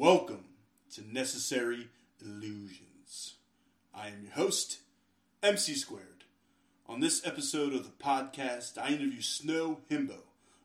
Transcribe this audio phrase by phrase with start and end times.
[0.00, 0.46] Welcome
[0.94, 1.88] to Necessary
[2.24, 3.34] Illusions.
[3.94, 4.78] I am your host,
[5.42, 6.24] MC Squared.
[6.86, 10.20] On this episode of the podcast, I interview Snow Himbo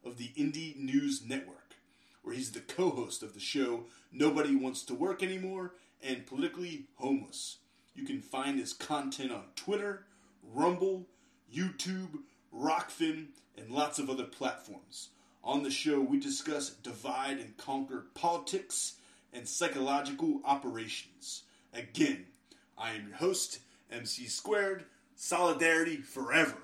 [0.06, 1.76] of the Indie News Network,
[2.24, 6.86] where he's the co host of the show Nobody Wants to Work Anymore and Politically
[6.96, 7.58] Homeless.
[7.94, 10.06] You can find his content on Twitter,
[10.54, 11.08] Rumble,
[11.54, 12.20] YouTube,
[12.58, 13.26] Rokfin,
[13.58, 15.10] and lots of other platforms.
[15.44, 18.94] On the show, we discuss divide and conquer politics
[19.36, 21.44] and psychological operations.
[21.74, 22.26] Again,
[22.78, 23.60] I am your host,
[23.92, 24.86] MC Squared.
[25.16, 26.58] Solidarity forever.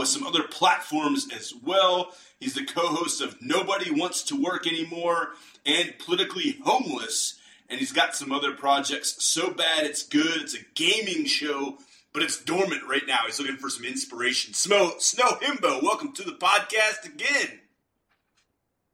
[0.00, 2.14] With some other platforms as well.
[2.40, 5.34] He's the co-host of Nobody Wants to Work Anymore
[5.66, 7.38] and Politically Homeless.
[7.68, 9.22] And he's got some other projects.
[9.22, 10.40] So bad it's good.
[10.40, 11.76] It's a gaming show,
[12.14, 13.18] but it's dormant right now.
[13.26, 14.54] He's looking for some inspiration.
[14.54, 17.60] Snow, Snow Himbo, welcome to the podcast again.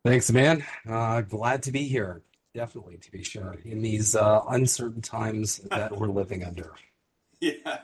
[0.05, 0.65] Thanks, man.
[0.89, 2.23] Uh, glad to be here.
[2.53, 6.73] Definitely to be sure in these uh, uncertain times that we're living under.
[7.39, 7.81] Yeah,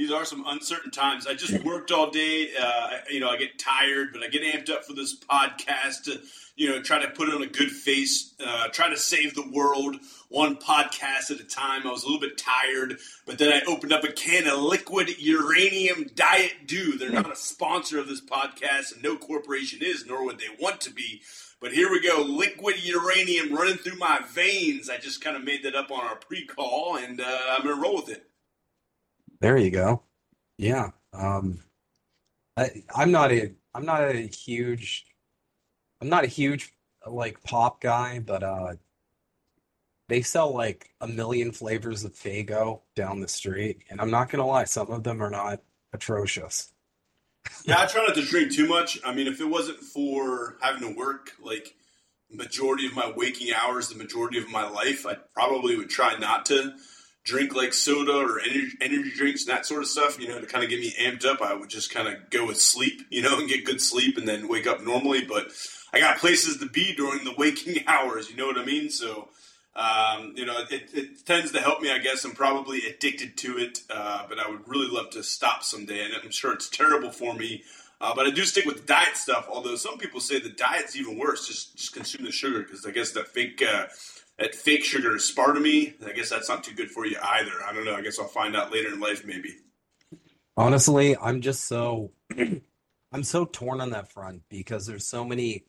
[0.00, 1.26] these are some uncertain times.
[1.26, 2.48] I just worked all day.
[2.58, 6.18] Uh, you know, I get tired, but I get amped up for this podcast to,
[6.56, 9.96] you know, try to put on a good face, uh, try to save the world
[10.30, 11.86] one podcast at a time.
[11.86, 12.96] I was a little bit tired,
[13.26, 16.96] but then I opened up a can of liquid uranium Diet Dew.
[16.96, 20.80] They're not a sponsor of this podcast, and no corporation is, nor would they want
[20.80, 21.20] to be.
[21.60, 24.88] But here we go, liquid uranium running through my veins.
[24.88, 27.96] I just kind of made that up on our pre-call, and uh, I'm gonna roll
[27.96, 28.29] with it.
[29.40, 30.02] There you go.
[30.58, 30.90] Yeah.
[31.12, 31.60] Um,
[32.56, 35.06] I, I'm not a I'm not a huge
[36.00, 36.72] I'm not a huge
[37.06, 38.74] like pop guy, but uh,
[40.08, 44.46] they sell like a million flavors of Faygo down the street, and I'm not gonna
[44.46, 45.60] lie, some of them are not
[45.92, 46.72] atrocious.
[47.64, 48.98] Yeah, I try not to drink too much.
[49.04, 51.74] I mean, if it wasn't for having to work like
[52.30, 56.44] majority of my waking hours, the majority of my life, I probably would try not
[56.46, 56.74] to
[57.24, 60.20] drink like soda or energy, energy drinks and that sort of stuff.
[60.20, 62.46] You know, to kind of get me amped up, I would just kind of go
[62.46, 65.24] with sleep, you know, and get good sleep and then wake up normally.
[65.24, 65.48] But
[65.92, 68.30] I got places to be during the waking hours.
[68.30, 68.90] You know what I mean?
[68.90, 69.28] So.
[69.76, 71.92] Um, you know, it, it tends to help me.
[71.92, 75.62] I guess I'm probably addicted to it, uh, but I would really love to stop
[75.62, 76.04] someday.
[76.04, 77.62] And I'm sure it's terrible for me,
[78.00, 79.46] uh, but I do stick with diet stuff.
[79.48, 81.46] Although some people say the diet's even worse.
[81.46, 83.86] Just just consume the sugar because I guess that fake uh,
[84.40, 85.94] that fake sugar is aspartame.
[86.04, 87.52] I guess that's not too good for you either.
[87.66, 87.94] I don't know.
[87.94, 89.56] I guess I'll find out later in life maybe.
[90.56, 92.10] Honestly, I'm just so
[93.12, 95.64] I'm so torn on that front because there's so many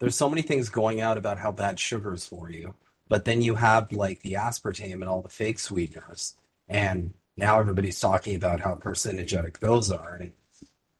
[0.00, 2.74] there's so many things going out about how bad sugar is for you.
[3.08, 6.34] But then you have like the aspartame and all the fake sweeteners.
[6.66, 10.16] And now everybody's talking about how carcinogenic those are.
[10.16, 10.32] And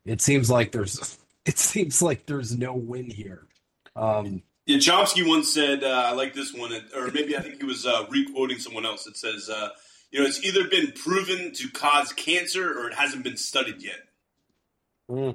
[0.04, 3.46] it seems like there's it seems like there's no win here.
[3.96, 7.66] Um, Yeah, Chomsky once said, uh, I like this one, or maybe I think he
[7.66, 9.06] was uh, re-quoting someone else.
[9.06, 9.68] It says, uh,
[10.14, 13.98] you know, it's either been proven to cause cancer or it hasn't been studied yet.
[15.10, 15.34] Mm.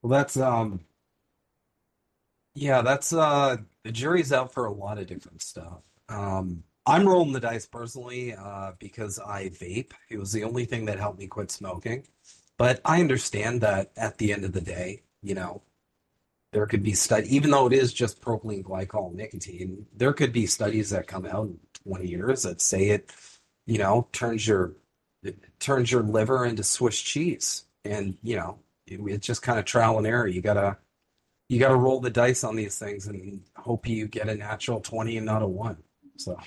[0.00, 0.80] Well, that's um
[2.54, 5.82] yeah, that's uh the jury's out for a lot of different stuff.
[6.08, 9.90] Um I'm rolling the dice personally uh because I vape.
[10.08, 12.06] It was the only thing that helped me quit smoking.
[12.58, 15.62] But I understand that at the end of the day, you know,
[16.56, 20.46] there could be study even though it is just propylene glycol nicotine, there could be
[20.46, 23.12] studies that come out in 20 years that say it,
[23.66, 24.72] you know, turns your
[25.60, 27.64] turns your liver into Swiss cheese.
[27.84, 30.26] And, you know, it, it's just kind of trial and error.
[30.26, 30.78] You gotta
[31.50, 35.18] you gotta roll the dice on these things and hope you get a natural 20
[35.18, 35.76] and not a one.
[36.16, 36.38] So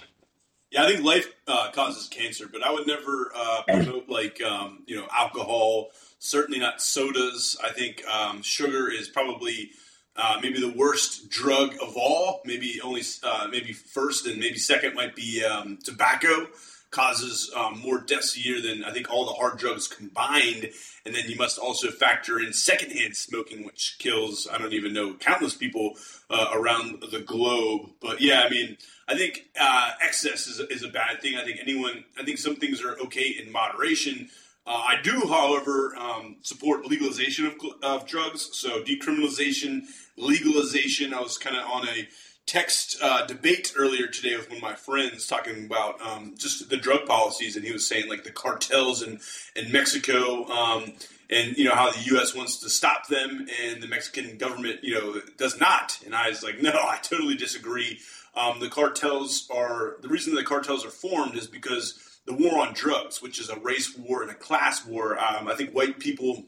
[0.72, 4.86] Yeah, I think life uh, causes cancer, but I would never uh, promote like um,
[4.88, 5.90] you know alcohol.
[6.18, 7.56] Certainly not sodas.
[7.64, 9.70] I think um, sugar is probably
[10.22, 12.42] uh, maybe the worst drug of all.
[12.46, 16.48] Maybe only uh, maybe first and maybe second might be um, tobacco.
[16.92, 20.72] Causes um, more deaths a year than I think all the hard drugs combined.
[21.06, 25.14] And then you must also factor in secondhand smoking, which kills I don't even know
[25.14, 25.94] countless people
[26.32, 27.92] uh, around the globe.
[28.02, 28.76] But yeah, I mean,
[29.08, 31.38] I think uh, excess is a, is a bad thing.
[31.38, 34.30] I think anyone, I think some things are okay in moderation.
[34.66, 38.50] Uh, I do, however, um, support legalization of, of drugs.
[38.54, 39.86] So decriminalization,
[40.20, 41.14] legalization.
[41.14, 42.08] I was kind of on a
[42.46, 46.78] text uh, debate earlier today with one of my friends talking about um, just the
[46.78, 49.20] drug policies, and he was saying like the cartels in
[49.56, 50.46] in Mexico.
[50.48, 50.94] Um,
[51.30, 52.34] and you know how the U.S.
[52.34, 56.00] wants to stop them, and the Mexican government, you know, does not.
[56.04, 58.00] And I was like, no, I totally disagree.
[58.36, 62.74] Um, the cartels are the reason the cartels are formed is because the war on
[62.74, 65.20] drugs, which is a race war and a class war.
[65.20, 66.46] Um, I think white people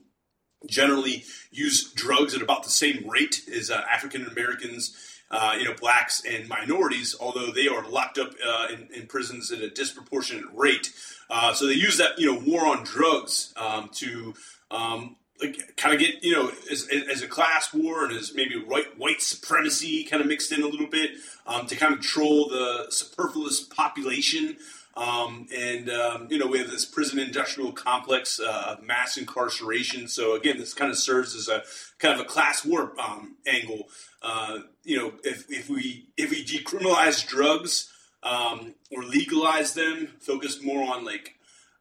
[0.65, 4.95] generally use drugs at about the same rate as uh, African Americans,
[5.29, 9.51] uh, you know, blacks and minorities, although they are locked up uh, in, in, prisons
[9.51, 10.91] at a disproportionate rate.
[11.29, 14.33] Uh, so they use that, you know, war on drugs um, to
[14.69, 18.55] um, like, kind of get, you know, as, as, a class war and as maybe
[18.55, 21.11] white white supremacy kind of mixed in a little bit
[21.47, 24.57] um, to kind of control the superfluous population.
[24.95, 30.07] Um, and um, you know we have this prison industrial complex uh, of mass incarceration.
[30.07, 31.63] So again, this kind of serves as a
[31.99, 33.87] kind of a class war um, angle.
[34.21, 37.91] Uh, you know, if, if we if we decriminalize drugs
[38.23, 41.35] um, or legalize them, focus more on like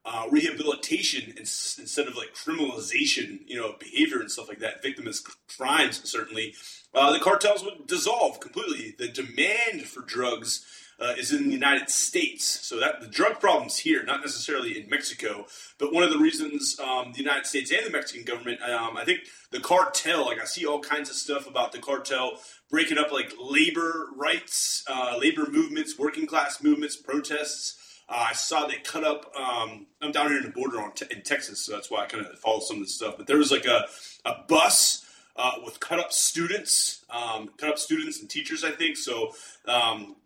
[0.05, 5.29] uh, rehabilitation instead of like criminalization, you know, behavior and stuff like that, victimist
[5.59, 6.55] crimes certainly,
[6.95, 8.95] uh, the cartels would dissolve completely.
[8.99, 10.65] The demand for drugs
[11.01, 12.45] uh, is in the United States.
[12.45, 15.47] So that the drug problem's here, not necessarily in Mexico.
[15.79, 19.05] But one of the reasons um, the United States and the Mexican government, um, I
[19.05, 19.21] think
[19.51, 22.39] the cartel, like I see all kinds of stuff about the cartel
[22.71, 27.77] breaking up like labor rights, uh, labor movements, working class movements, protests.
[28.09, 29.33] Uh, I saw they cut up.
[29.37, 32.07] Um, I'm down here in the border on te- in Texas, so that's why I
[32.07, 33.15] kind of follow some of this stuff.
[33.17, 33.87] But there was like a,
[34.25, 35.07] a bus
[35.37, 38.97] uh, with cut up students, um, cut up students and teachers, I think.
[38.97, 39.33] So
[39.67, 40.17] um,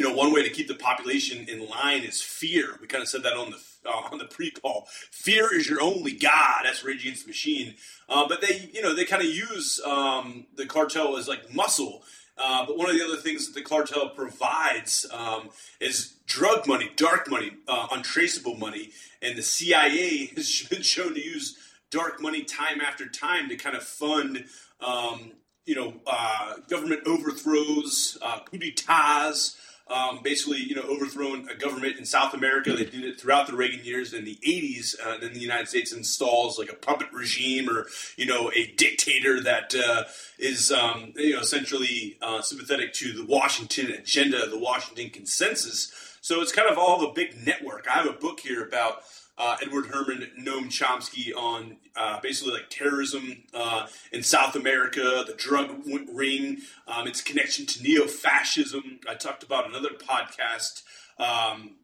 [0.00, 2.78] you know, one way to keep the population in line is fear.
[2.80, 4.88] We kind of said that on the uh, on the pre-call.
[5.10, 6.62] Fear is your only god.
[6.64, 7.74] That's Rage Against the Machine.
[8.08, 12.02] Uh, but they, you know, they kind of use um, the cartel as like muscle.
[12.38, 15.50] Uh, but one of the other things that the cartel provides um,
[15.80, 21.22] is drug money, dark money, uh, untraceable money, and the CIA has been shown to
[21.22, 21.58] use
[21.90, 24.46] dark money time after time to kind of fund.
[24.80, 25.32] Um,
[25.66, 29.56] you know, uh, government overthrows, uh, coup d'etats,
[29.90, 32.72] um, basically, you know, overthrown a government in South America.
[32.72, 34.12] They did it throughout the Reagan years.
[34.12, 38.26] In the 80s, uh, then the United States installs like a puppet regime or, you
[38.26, 40.04] know, a dictator that uh,
[40.38, 45.92] is, um, you know, essentially uh, sympathetic to the Washington agenda, the Washington consensus.
[46.20, 47.86] So it's kind of all the big network.
[47.88, 49.02] I have a book here about
[49.40, 55.34] uh, Edward Herman, Noam Chomsky on uh, basically like terrorism uh, in South America, the
[55.34, 55.80] drug
[56.12, 59.00] ring, um, its connection to neo fascism.
[59.08, 60.82] I talked about another podcast.
[61.18, 61.76] Um,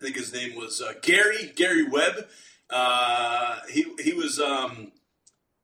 [0.00, 2.28] I think his name was uh, Gary Gary Webb.
[2.70, 4.92] Uh, he he was um,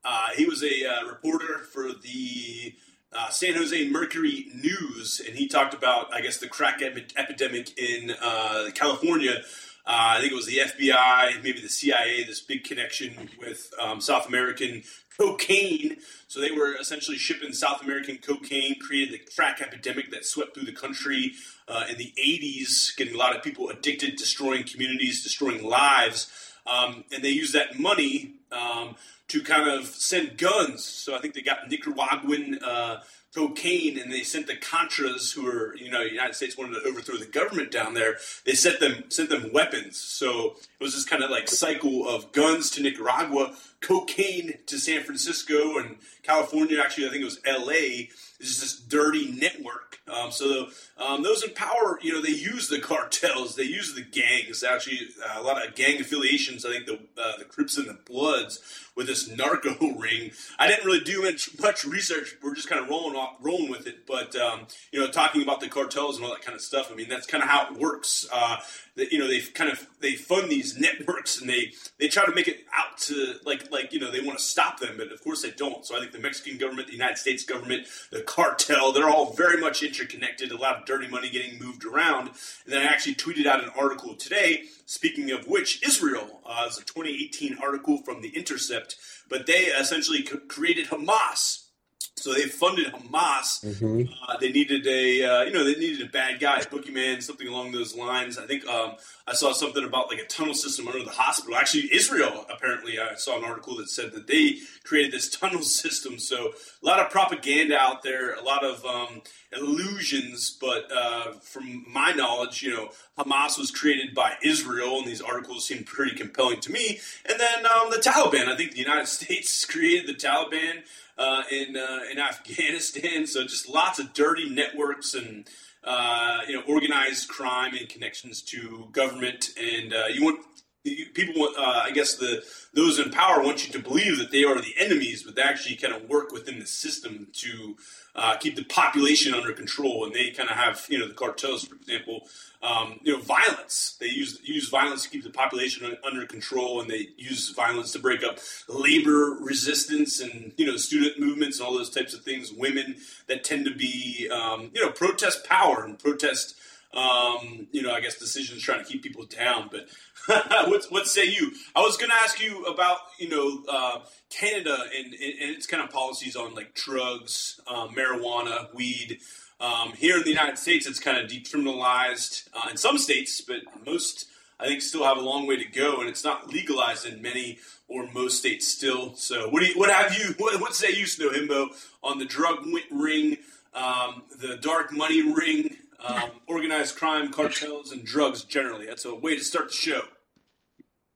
[0.05, 2.75] uh, he was a reporter for the
[3.13, 8.15] uh, San Jose Mercury News, and he talked about, I guess, the crack epidemic in
[8.22, 9.43] uh, California,
[9.87, 14.01] uh, I think it was the FBI, maybe the CIA, this big connection with um,
[14.01, 14.82] South American
[15.19, 15.96] cocaine.
[16.29, 20.65] So they were essentially shipping South American cocaine, created the crack epidemic that swept through
[20.65, 21.32] the country
[21.69, 26.31] uh, in the 80s, getting a lot of people addicted, destroying communities, destroying lives.
[26.67, 28.96] Um, and they used that money um,
[29.29, 30.84] to kind of send guns.
[30.84, 32.58] So I think they got Nicaraguan.
[32.65, 33.01] Uh,
[33.34, 37.17] cocaine and they sent the Contras who were, you know, United States wanted to overthrow
[37.17, 38.17] the government down there.
[38.44, 39.96] They sent them sent them weapons.
[39.96, 45.03] So it was this kind of like cycle of guns to Nicaragua, cocaine to San
[45.03, 46.81] Francisco and California.
[46.82, 48.10] Actually, I think it was L.A.
[48.41, 50.01] It's just this dirty network.
[50.08, 54.03] Um, so um, those in power, you know, they use the cartels, they use the
[54.03, 54.65] gangs.
[54.65, 56.65] Actually, uh, a lot of gang affiliations.
[56.65, 58.60] I think the uh, the Crips and the Bloods
[59.01, 60.31] with this narco ring.
[60.59, 62.37] I didn't really do much, much research.
[62.43, 64.07] We're just kind of rolling off, rolling with it.
[64.07, 66.91] But um, you know, talking about the cartels and all that kind of stuff.
[66.93, 68.29] I mean, that's kind of how it works.
[68.31, 68.59] Uh,
[68.97, 72.35] that you know, they kind of they fund these networks and they they try to
[72.35, 75.25] make it out to like like you know they want to stop them, but of
[75.25, 75.87] course they don't.
[75.87, 79.59] So I think the Mexican government, the United States government, the cartel, they're all very
[79.59, 80.53] much interconnected.
[80.53, 82.29] A lot of dirty money getting moved around.
[82.65, 84.65] And then I actually tweeted out an article today.
[84.91, 88.97] Speaking of which, Israel uh, is a 2018 article from The Intercept,
[89.29, 91.69] but they essentially created Hamas.
[92.17, 93.65] So they funded Hamas.
[93.65, 94.11] Mhm.
[94.27, 97.73] Uh, they needed a, uh, you know, they needed a bad guy, boogeyman, something along
[97.73, 98.37] those lines.
[98.37, 101.57] I think um, I saw something about like a tunnel system under the hospital.
[101.57, 106.19] Actually, Israel apparently, I saw an article that said that they created this tunnel system.
[106.19, 106.53] So
[106.83, 109.23] a lot of propaganda out there, a lot of um,
[109.57, 110.57] illusions.
[110.61, 115.67] But uh, from my knowledge, you know, Hamas was created by Israel, and these articles
[115.67, 117.01] seem pretty compelling to me.
[117.29, 118.49] And then um, the Taliban.
[118.49, 120.83] I think the United States created the Taliban
[121.20, 123.27] uh, in uh, in Afghanistan.
[123.27, 125.46] So just lots of dirty networks and
[125.84, 129.50] uh, you know organized crime and connections to government.
[129.60, 130.44] And uh, you want
[130.82, 134.32] you, people want uh, I guess the those in power want you to believe that
[134.32, 137.77] they are the enemies, but they actually kind of work within the system to
[138.17, 140.05] uh, keep the population under control.
[140.05, 142.27] And they kind of have you know the cartels, for example.
[142.62, 143.96] Um, you know, violence.
[144.00, 147.98] They use use violence to keep the population under control, and they use violence to
[147.98, 148.38] break up
[148.69, 152.52] labor resistance and you know student movements and all those types of things.
[152.52, 152.96] Women
[153.29, 156.55] that tend to be um, you know protest power and protest
[156.93, 159.70] um, you know I guess decisions trying to keep people down.
[159.70, 159.88] But
[160.69, 161.52] what what say you?
[161.74, 165.82] I was going to ask you about you know uh, Canada and, and its kind
[165.82, 169.20] of policies on like drugs, um, marijuana, weed.
[169.60, 173.58] Um, here in the United States, it's kind of decriminalized uh, in some states, but
[173.84, 174.26] most,
[174.58, 177.58] I think, still have a long way to go, and it's not legalized in many
[177.86, 179.14] or most states still.
[179.17, 181.69] So, what do you, what have you, what, what say you, Snow Himbo,
[182.02, 183.36] on the drug ring,
[183.74, 185.76] um, the dark money ring,
[186.06, 188.86] um, organized crime, cartels, and drugs generally?
[188.86, 190.02] That's a way to start the show.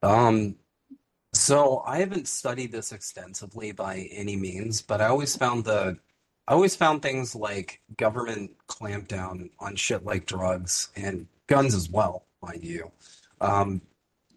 [0.02, 0.56] Um,
[1.32, 5.98] so I haven't studied this extensively by any means, but I always found the
[6.46, 12.26] I always found things like government clampdown on shit like drugs and guns as well,
[12.42, 12.90] mind you,
[13.40, 13.80] um,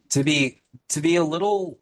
[0.10, 1.80] to be to be a little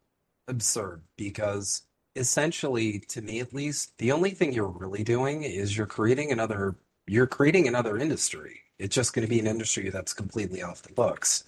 [0.48, 1.84] absurd because
[2.16, 6.76] essentially, to me at least, the only thing you're really doing is you're creating another
[7.08, 8.62] you're creating another industry.
[8.80, 11.44] It's just going to be an industry that's completely off the books.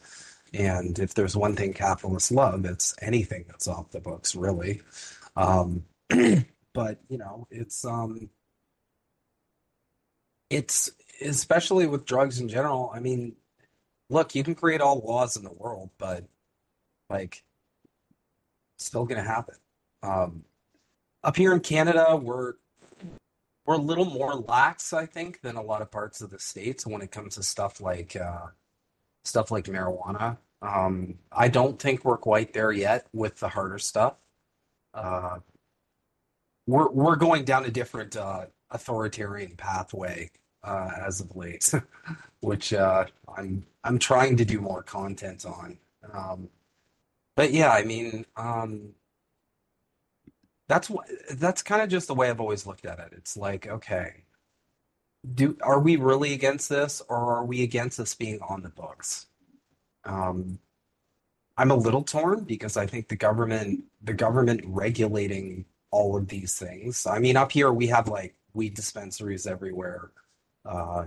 [0.53, 4.81] And if there's one thing capitalists love, it's anything that's off the books, really.
[5.36, 5.84] Um,
[6.74, 8.29] but you know, it's um,
[10.50, 12.92] it's especially with drugs in general.
[12.94, 13.36] I mean,
[14.10, 16.25] look, you can create all laws in the world, but
[17.10, 17.44] like,
[18.77, 19.56] still gonna happen.
[20.04, 20.46] Um,
[21.24, 22.54] up here in Canada, we're
[23.66, 26.88] we're a little more lax, I think, than a lot of parts of the states
[26.88, 28.48] when it comes to stuff like uh,
[29.25, 30.38] stuff like marijuana.
[30.62, 34.16] Um, I don't think we're quite there yet with the harder stuff.
[34.94, 35.39] Uh,
[36.66, 40.30] we're we're going down a different uh, authoritarian pathway
[40.64, 41.72] uh, as of late,
[42.42, 43.06] which uh,
[43.38, 45.78] I'm I'm trying to do more content on.
[46.14, 46.50] Um,
[47.36, 48.94] but yeah, I mean, um,
[50.68, 53.14] that's what that's kind of just the way I've always looked at it.
[53.14, 54.24] It's like, okay,
[55.36, 59.28] do are we really against this, or are we against this being on the books?
[60.06, 60.60] Um,
[61.58, 66.58] I'm a little torn because I think the government, the government regulating all of these
[66.58, 67.08] things.
[67.08, 70.12] I mean, up here we have like weed dispensaries everywhere.
[70.66, 71.06] Uh,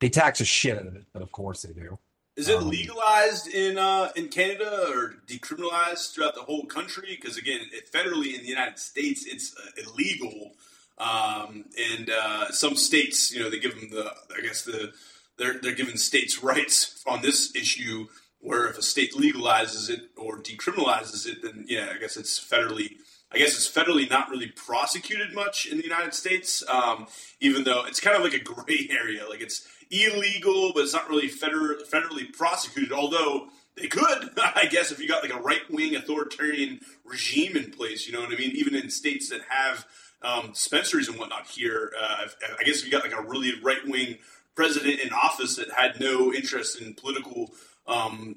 [0.00, 1.98] they tax a shit out of it, but of course they do.
[2.36, 7.16] Is it Um, legalized in uh, in Canada or decriminalized throughout the whole country?
[7.20, 10.52] Because again, it, federally in the United States, it's uh, illegal,
[10.98, 14.92] um, and uh, some states, you know, they give them the, I guess the,
[15.38, 18.08] they're they're giving states rights on this issue.
[18.40, 22.96] Where if a state legalizes it or decriminalizes it, then yeah, I guess it's federally.
[23.34, 27.06] I guess it's federally not really prosecuted much in the United States, um,
[27.40, 29.28] even though it's kind of like a gray area.
[29.28, 32.92] Like it's illegal, but it's not really feder- federally prosecuted.
[32.92, 37.70] Although they could, I guess, if you got like a right wing authoritarian regime in
[37.70, 38.06] place.
[38.06, 38.52] You know what I mean?
[38.52, 39.86] Even in states that have
[40.22, 42.26] um, dispensaries and whatnot here, uh,
[42.58, 44.18] I guess if you got like a really right wing
[44.54, 47.50] president in office that had no interest in political
[47.86, 48.36] um,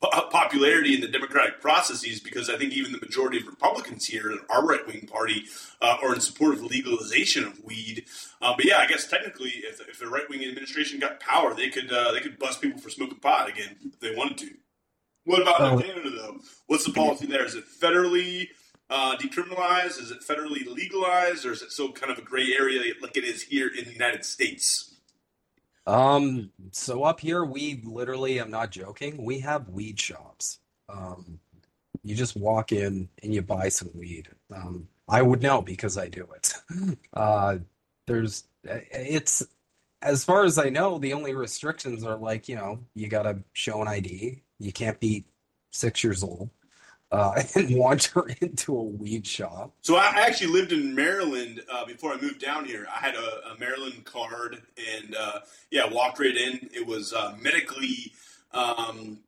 [0.00, 4.40] popularity in the democratic processes because I think even the majority of Republicans here, in
[4.50, 5.44] our right wing party,
[5.80, 8.04] uh, are in support of legalization of weed.
[8.42, 11.68] Uh, but yeah, I guess technically, if, if the right wing administration got power, they
[11.70, 14.50] could uh, they could bust people for smoking pot again if they wanted to.
[15.24, 15.78] What about Oh.
[15.80, 16.38] Canada though?
[16.66, 17.44] What's the policy there?
[17.44, 18.48] Is it federally
[18.90, 20.00] uh, decriminalized?
[20.00, 23.24] Is it federally legalized, or is it still kind of a gray area like it
[23.24, 24.94] is here in the United States?
[25.86, 30.58] Um, so up here we literally, I'm not joking, we have weed shops.
[30.88, 31.40] Um,
[32.04, 34.28] You just walk in and you buy some weed.
[34.54, 36.54] Um, I would know because I do it.
[37.14, 37.58] Uh,
[38.06, 39.46] there's, it's,
[40.02, 43.82] as far as I know, the only restrictions are like, you know, you gotta show
[43.82, 44.42] an ID.
[44.60, 45.26] You can't be
[45.72, 46.50] six years old,
[47.12, 49.72] uh, and wander into a weed shop.
[49.82, 52.86] So I actually lived in Maryland uh, before I moved down here.
[52.94, 54.62] I had a, a Maryland card,
[55.00, 56.68] and uh, yeah, walked right in.
[56.72, 58.12] It was uh, medically,
[58.52, 59.18] um,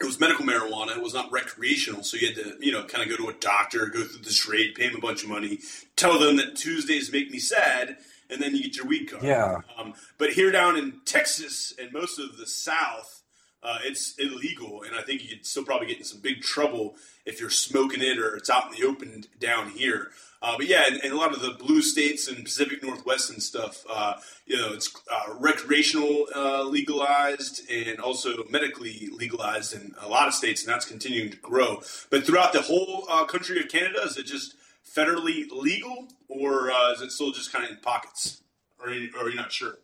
[0.00, 0.96] it was medical marijuana.
[0.96, 3.38] It was not recreational, so you had to, you know, kind of go to a
[3.40, 5.60] doctor, go through the charade, pay him a bunch of money,
[5.96, 7.96] tell them that Tuesdays make me sad,
[8.30, 9.22] and then you get your weed card.
[9.22, 9.60] Yeah.
[9.78, 13.22] Um, but here down in Texas and most of the South,
[13.64, 16.96] uh, it's illegal, and I think you could still probably get in some big trouble
[17.24, 20.10] if you're smoking it or it's out in the open down here.
[20.42, 23.42] Uh, but yeah, and, in a lot of the blue states and Pacific Northwest and
[23.42, 30.08] stuff, uh, you know, it's uh, recreational uh, legalized and also medically legalized in a
[30.08, 31.80] lot of states, and that's continuing to grow.
[32.10, 34.56] But throughout the whole uh, country of Canada, is it just
[34.86, 38.42] federally legal, or is it still just kind of in pockets,
[38.78, 39.78] or or are you not sure?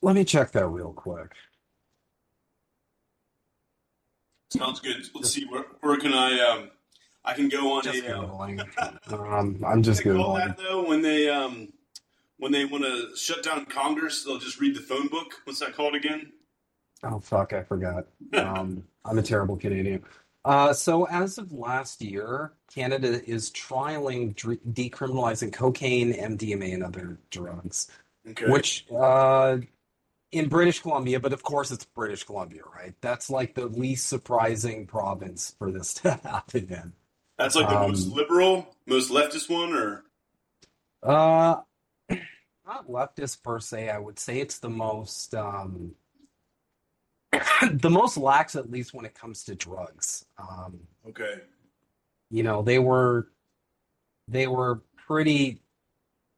[0.00, 1.32] Let me check that real quick.
[4.50, 4.96] Sounds good.
[5.14, 6.70] Let's see where, where can I um
[7.24, 8.64] I can go on Just a Googling.
[9.12, 10.46] Um, I'm just they call Googling.
[10.46, 11.68] that though when they um
[12.38, 15.34] when they want to shut down Congress, they'll just read the phone book.
[15.44, 16.32] What's that called again?
[17.02, 18.06] Oh, fuck, I forgot.
[18.36, 20.02] Um, I'm a terrible Canadian.
[20.44, 24.34] Uh, so as of last year, Canada is trialing
[24.72, 27.88] decriminalizing cocaine, MDMA, and other drugs,
[28.30, 28.48] Okay.
[28.50, 29.58] which uh,
[30.32, 32.94] in British Columbia, but of course it's British Columbia, right?
[33.00, 36.92] That's like the least surprising province for this to happen in.
[37.38, 40.04] That's like the um, most liberal, most leftist one, or
[41.02, 41.60] Uh,
[42.66, 43.88] not leftist per se.
[43.88, 45.94] I would say it's the most um,
[47.72, 50.24] the most lax, at least when it comes to drugs.
[50.38, 51.42] Um, okay.
[52.30, 53.28] you know, they were
[54.26, 55.62] they were pretty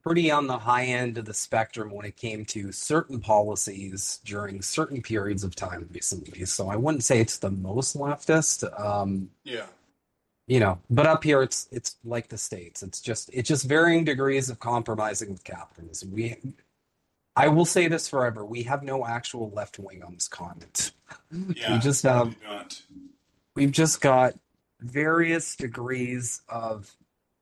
[0.02, 4.62] pretty on the high end of the spectrum when it came to certain policies during
[4.62, 6.44] certain periods of time recently.
[6.46, 8.64] So I wouldn't say it's the most leftist.
[8.80, 9.66] Um, Yeah.
[10.46, 12.82] you know, but up here it's it's like the states.
[12.82, 16.12] It's just it's just varying degrees of compromising with capitalism.
[16.12, 16.36] We
[17.36, 18.44] I will say this forever.
[18.44, 20.92] We have no actual left wing on this continent.
[21.54, 21.74] Yeah.
[21.74, 22.34] We just have
[23.54, 24.34] we've just got
[24.80, 26.90] various degrees of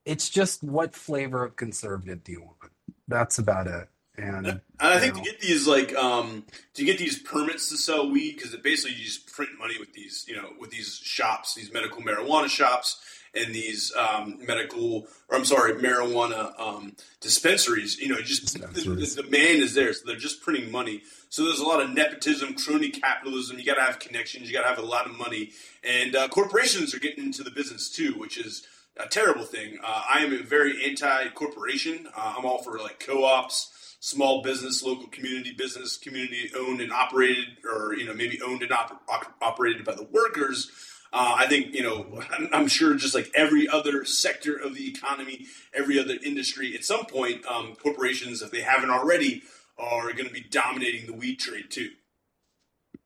[0.09, 2.73] it's just what flavor of conservative do you want?
[3.07, 3.88] That's about it.
[4.16, 6.44] And And I think you to get these like um
[6.75, 10.25] to get these permits to sell weed because basically you just print money with these
[10.27, 13.01] you know with these shops these medical marijuana shops
[13.35, 17.99] and these um, medical or I'm sorry marijuana um, dispensaries.
[17.99, 21.03] You know just the, the demand is there so they're just printing money.
[21.29, 23.59] So there's a lot of nepotism crony capitalism.
[23.59, 24.49] You got to have connections.
[24.49, 25.51] You got to have a lot of money.
[25.85, 28.66] And uh, corporations are getting into the business too which is
[28.98, 29.78] a terrible thing.
[29.82, 32.08] Uh, I am a very anti-corporation.
[32.16, 37.58] Uh, I'm all for like co-ops, small business, local community business, community owned and operated,
[37.70, 40.70] or you know maybe owned and op- op- operated by the workers.
[41.12, 44.88] Uh, I think you know I'm, I'm sure just like every other sector of the
[44.88, 49.42] economy, every other industry, at some point, um, corporations, if they haven't already,
[49.78, 51.90] are going to be dominating the weed trade too.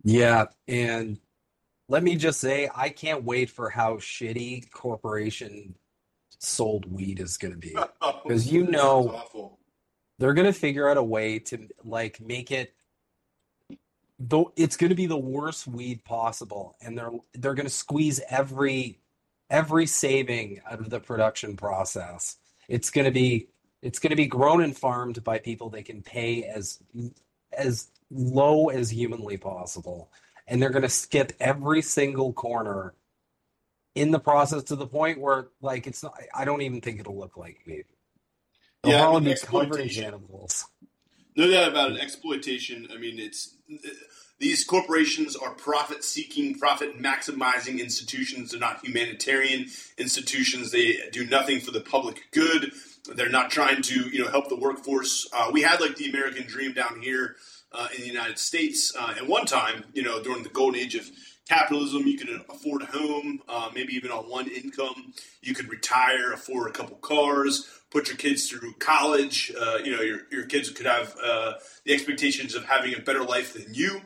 [0.05, 1.19] yeah, and
[1.89, 5.77] let me just say I can't wait for how shitty corporation
[6.43, 7.77] sold weed is going to be.
[8.25, 9.09] Because you know-
[10.19, 12.75] They're going to figure out a way to like make it
[14.19, 18.21] though it's going to be the worst weed possible and they're they're going to squeeze
[18.31, 19.01] every
[19.51, 22.37] every saving out of the production process.
[22.69, 23.49] It's going to be
[23.81, 26.79] it's going to be grown and farmed by people they can pay as
[27.53, 30.11] as low as humanly possible
[30.47, 32.95] and they're going to skip every single corner
[33.95, 37.19] in the process to the point where like it's not I don't even think it'll
[37.19, 37.85] look like weed.
[38.85, 40.05] They'll Yeah, I mean, be covered in exploitation.
[40.05, 40.67] cannibals.
[41.37, 42.01] No doubt about it.
[42.01, 42.89] Exploitation.
[42.93, 43.57] I mean, it's
[44.39, 48.51] these corporations are profit seeking, profit maximizing institutions.
[48.51, 49.67] They're not humanitarian
[49.99, 50.73] institutions.
[50.73, 52.73] They do nothing for the public good.
[53.15, 55.29] They're not trying to, you know, help the workforce.
[55.33, 57.37] Uh, we had like the American dream down here
[57.73, 58.95] uh, in the United States.
[58.99, 61.09] Uh, at one time, you know, during the golden age of
[61.49, 65.13] capitalism, you could afford a home, uh, maybe even on one income.
[65.41, 69.53] You could retire, afford a couple cars, put your kids through college.
[69.59, 73.25] Uh, you know, your, your kids could have uh, the expectations of having a better
[73.25, 74.03] life than you.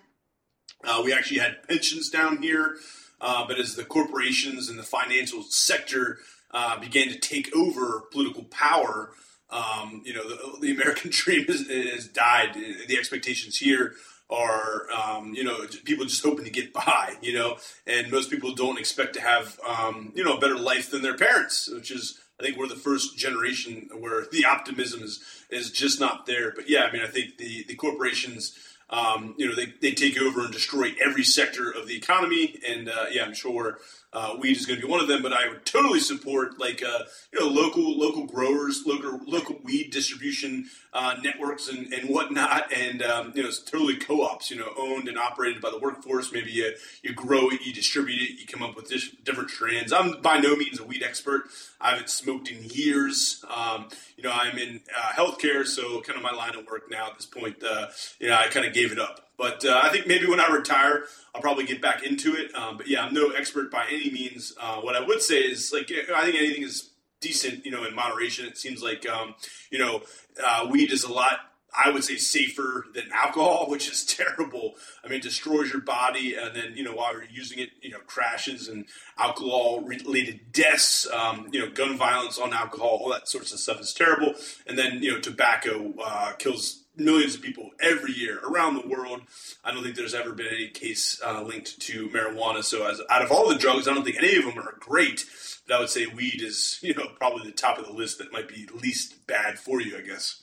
[0.85, 2.77] Uh, we actually had pensions down here,
[3.20, 6.18] uh, but as the corporations and the financial sector
[6.53, 9.11] uh, began to take over political power,
[9.51, 12.55] um, you know, the, the American dream has, has died.
[12.55, 13.94] The expectations here
[14.31, 18.55] are um, you know people just hoping to get by, you know, and most people
[18.55, 22.19] don't expect to have um, you know a better life than their parents, which is
[22.41, 26.53] I think we're the first generation where the optimism is is just not there.
[26.55, 28.57] But yeah, I mean I think the the corporations.
[28.89, 32.61] Um, you know, they, they take over and destroy every sector of the economy.
[32.65, 33.79] And uh, yeah, I'm sure
[34.12, 35.23] uh, weed is going to be one of them.
[35.23, 37.01] But I would totally support like uh,
[37.33, 43.03] you know local local growers, local local weed distribution uh, networks and, and whatnot, and
[43.03, 44.51] um, you know it's totally co-ops.
[44.51, 46.33] You know, owned and operated by the workforce.
[46.33, 49.92] Maybe you you grow it, you distribute it, you come up with dis- different trends.
[49.92, 51.45] I'm by no means a weed expert.
[51.81, 53.45] I haven't smoked in years.
[53.55, 57.09] Um, you know, I'm in uh, healthcare, so kind of my line of work now
[57.09, 57.62] at this point.
[57.62, 57.88] Uh,
[58.19, 59.26] you know, I kind of gave it up.
[59.38, 62.55] But uh, I think maybe when I retire, I'll probably get back into it.
[62.55, 64.55] Um, but yeah, I'm no expert by any means.
[64.61, 67.94] Uh, what I would say is, like, I think anything is decent, you know, in
[67.94, 68.46] moderation.
[68.46, 69.35] It seems like, um,
[69.70, 70.03] you know,
[70.44, 71.40] uh, weed is a lot.
[71.79, 74.75] I would say safer than alcohol, which is terrible.
[75.05, 77.99] I mean, destroys your body, and then you know while you're using it, you know
[78.07, 78.87] crashes and
[79.18, 83.92] alcohol-related deaths, um, you know gun violence on alcohol, all that sorts of stuff is
[83.92, 84.35] terrible.
[84.66, 89.23] And then you know tobacco uh, kills millions of people every year around the world.
[89.65, 92.65] I don't think there's ever been any case uh, linked to marijuana.
[92.65, 95.25] So, as out of all the drugs, I don't think any of them are great.
[95.67, 98.33] But I would say weed is, you know, probably the top of the list that
[98.33, 99.97] might be least bad for you.
[99.97, 100.43] I guess.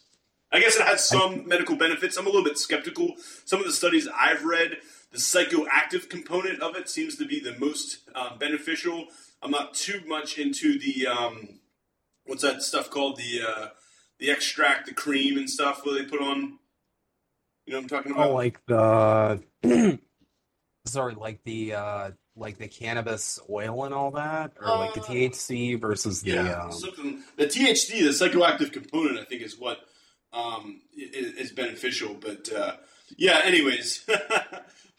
[0.51, 2.15] I guess it has some medical benefits.
[2.15, 3.15] I'm a little bit skeptical.
[3.43, 4.77] Some of the studies I've read,
[5.11, 9.07] the psychoactive component of it seems to be the most um, beneficial.
[9.41, 11.59] I'm not too much into the um,
[12.25, 13.67] what's that stuff called the uh,
[14.23, 16.57] the extract, the cream and stuff where they put on.
[17.65, 18.29] You know what I'm talking about?
[18.29, 19.43] Oh, like the
[20.85, 25.05] sorry, like the uh like the cannabis oil and all that, or like the Uh,
[25.05, 27.21] THC versus the yeah, um, something.
[27.37, 29.79] The THC, the psychoactive component, I think is what
[30.31, 32.15] um, is, is beneficial.
[32.15, 32.77] But uh,
[33.17, 34.05] yeah, anyways,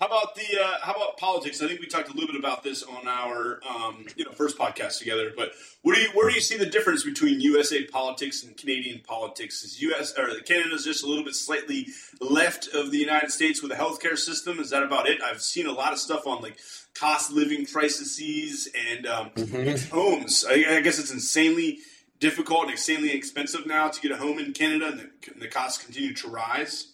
[0.00, 1.62] how about the uh, how about politics?
[1.62, 4.58] I think we talked a little bit about this on our um, you know first
[4.58, 5.30] podcast together.
[5.36, 5.52] But
[5.82, 9.62] where do you where do you see the difference between USA politics and Canadian politics?
[9.62, 11.86] Is US or Canada's just a little bit slightly
[12.20, 14.58] left of the United States with a healthcare system?
[14.58, 15.22] Is that about it?
[15.22, 16.58] I've seen a lot of stuff on like
[16.98, 19.88] cost of living crises and um, Mhm.
[19.90, 20.44] homes.
[20.48, 21.78] I, I guess it's insanely
[22.20, 25.48] difficult and insanely expensive now to get a home in Canada, and the, and the
[25.48, 26.92] costs continue to rise.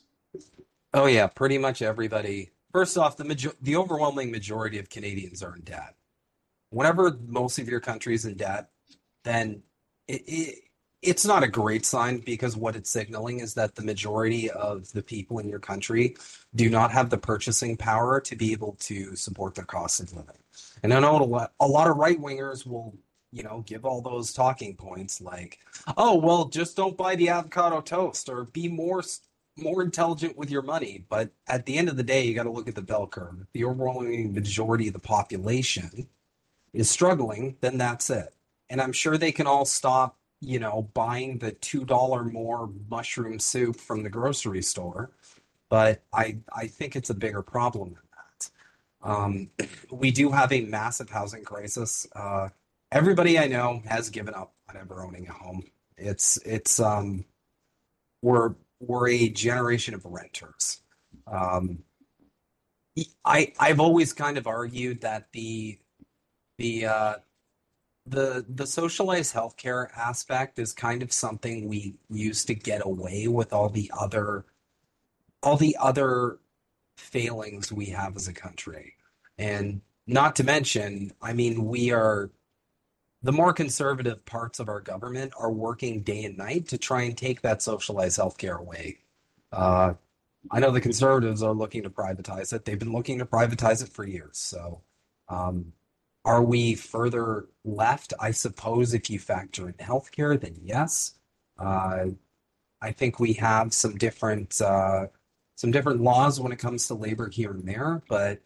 [0.93, 2.51] Oh yeah, pretty much everybody.
[2.73, 5.95] First off, the major the overwhelming majority of Canadians are in debt.
[6.71, 8.71] Whenever most of your country is in debt,
[9.25, 9.63] then
[10.07, 10.59] it, it
[11.03, 15.03] it's not a great sign because what it's signaling is that the majority of the
[15.03, 16.15] people in your country
[16.55, 20.37] do not have the purchasing power to be able to support their cost of living.
[20.83, 22.95] And I know a lot, a lot of right wingers will,
[23.33, 25.59] you know, give all those talking points like,
[25.97, 29.03] "Oh, well, just don't buy the avocado toast or be more
[29.57, 31.05] more intelligent with your money.
[31.09, 33.37] But at the end of the day, you got to look at the bell curve.
[33.41, 36.09] If the overwhelming majority of the population
[36.73, 38.35] is struggling, then that's it.
[38.69, 43.77] And I'm sure they can all stop, you know, buying the $2 more mushroom soup
[43.77, 45.11] from the grocery store.
[45.69, 48.51] But I, I think it's a bigger problem than that.
[49.03, 49.51] Um,
[49.91, 52.07] we do have a massive housing crisis.
[52.15, 52.49] Uh,
[52.93, 55.65] everybody I know has given up on ever owning a home.
[55.97, 57.25] It's, it's, um,
[58.23, 60.81] we're, we're a generation of renters.
[61.27, 61.81] Um,
[63.25, 65.79] I I've always kind of argued that the
[66.59, 67.15] the uh,
[68.07, 73.53] the the socialized healthcare aspect is kind of something we used to get away with
[73.53, 74.45] all the other
[75.43, 76.39] all the other
[76.97, 78.95] failings we have as a country.
[79.39, 82.31] And not to mention, I mean, we are
[83.23, 87.17] the more conservative parts of our government are working day and night to try and
[87.17, 88.99] take that socialized healthcare away.
[89.53, 89.95] Uh,
[90.51, 92.65] I know the conservatives are looking to privatize it.
[92.65, 94.39] They've been looking to privatize it for years.
[94.39, 94.81] So,
[95.29, 95.73] um,
[96.25, 98.13] are we further left?
[98.21, 101.15] I suppose if you factor in healthcare, then yes.
[101.59, 102.07] Uh,
[102.81, 105.09] I think we have some different uh,
[105.57, 108.41] some different laws when it comes to labor here and there, but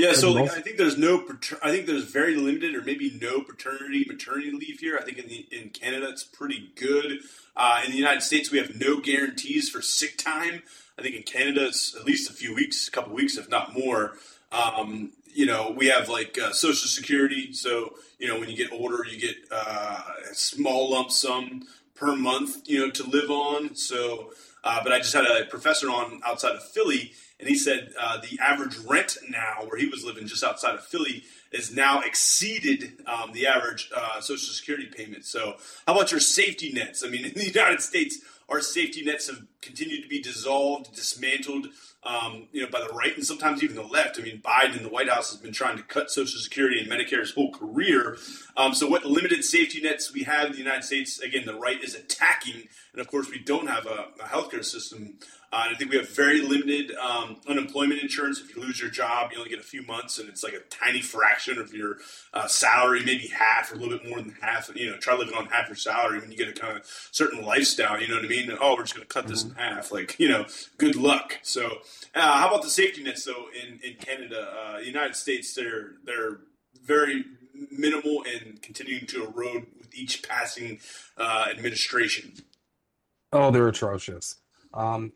[0.00, 1.22] Yeah, so like, I think there's no.
[1.62, 4.98] I think there's very limited or maybe no paternity maternity leave here.
[4.98, 7.20] I think in the in Canada it's pretty good.
[7.54, 10.62] Uh, in the United States, we have no guarantees for sick time.
[10.98, 13.74] I think in Canada it's at least a few weeks, a couple weeks, if not
[13.74, 14.16] more.
[14.52, 17.52] Um, you know, we have like uh, Social Security.
[17.52, 22.16] So you know, when you get older, you get uh, a small lump sum per
[22.16, 22.66] month.
[22.66, 23.76] You know, to live on.
[23.76, 24.32] So,
[24.64, 28.20] uh, but I just had a professor on outside of Philly and he said uh,
[28.20, 33.02] the average rent now, where he was living just outside of Philly, is now exceeded
[33.06, 35.24] um, the average uh, Social Security payment.
[35.24, 37.02] So, how about your safety nets?
[37.04, 41.68] I mean, in the United States, our safety nets have continued to be dissolved, dismantled
[42.02, 44.18] um, you know, by the right and sometimes even the left.
[44.18, 46.90] I mean, Biden in the White House has been trying to cut Social Security and
[46.90, 48.16] Medicare his whole career.
[48.56, 51.82] Um, so, what limited safety nets we have in the United States, again, the right
[51.82, 55.18] is attacking, and of course, we don't have a, a healthcare system.
[55.52, 58.40] Uh, and I think we have very limited um, unemployment insurance.
[58.40, 60.60] If you lose your job, you only get a few months, and it's like a
[60.70, 61.96] tiny fraction of your
[62.32, 64.70] uh, salary, maybe half or a little bit more than half.
[64.74, 67.44] You know, try living on half your salary when you get a kind of certain
[67.44, 68.00] lifestyle.
[68.00, 68.56] You know what I mean?
[68.60, 69.90] Oh, we're just going to cut this in half.
[69.90, 70.46] Like, you know,
[70.78, 71.38] good luck.
[71.42, 71.78] So,
[72.14, 75.52] uh, how about the safety nets though in in Canada, uh, the United States?
[75.52, 76.38] They're they're
[76.84, 77.24] very
[77.70, 80.78] minimal and continuing to erode with each passing
[81.16, 82.34] uh, administration.
[83.32, 84.39] Oh, they're atrocious.
[84.72, 85.12] Um,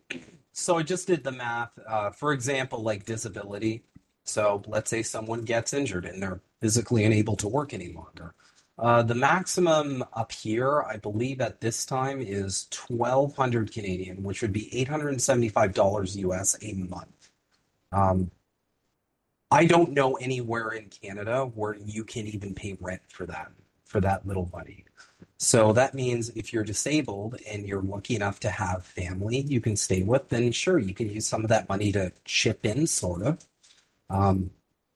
[0.53, 1.79] so I just did the math.
[1.87, 3.85] Uh, for example, like disability.
[4.25, 8.35] So let's say someone gets injured and they're physically unable to work any longer.
[8.77, 14.53] Uh, the maximum up here, I believe at this time is 1200 Canadian, which would
[14.53, 17.31] be $875 US a month.
[17.93, 18.31] Um,
[19.51, 23.53] I don't know anywhere in Canada where you can even pay rent for that,
[23.85, 24.85] for that little money.
[25.39, 29.77] So that means if you're disabled and you're lucky enough to have family you can
[29.77, 33.23] stay with, then sure, you can use some of that money to chip in, sort
[33.23, 33.47] of.
[34.09, 34.51] Um,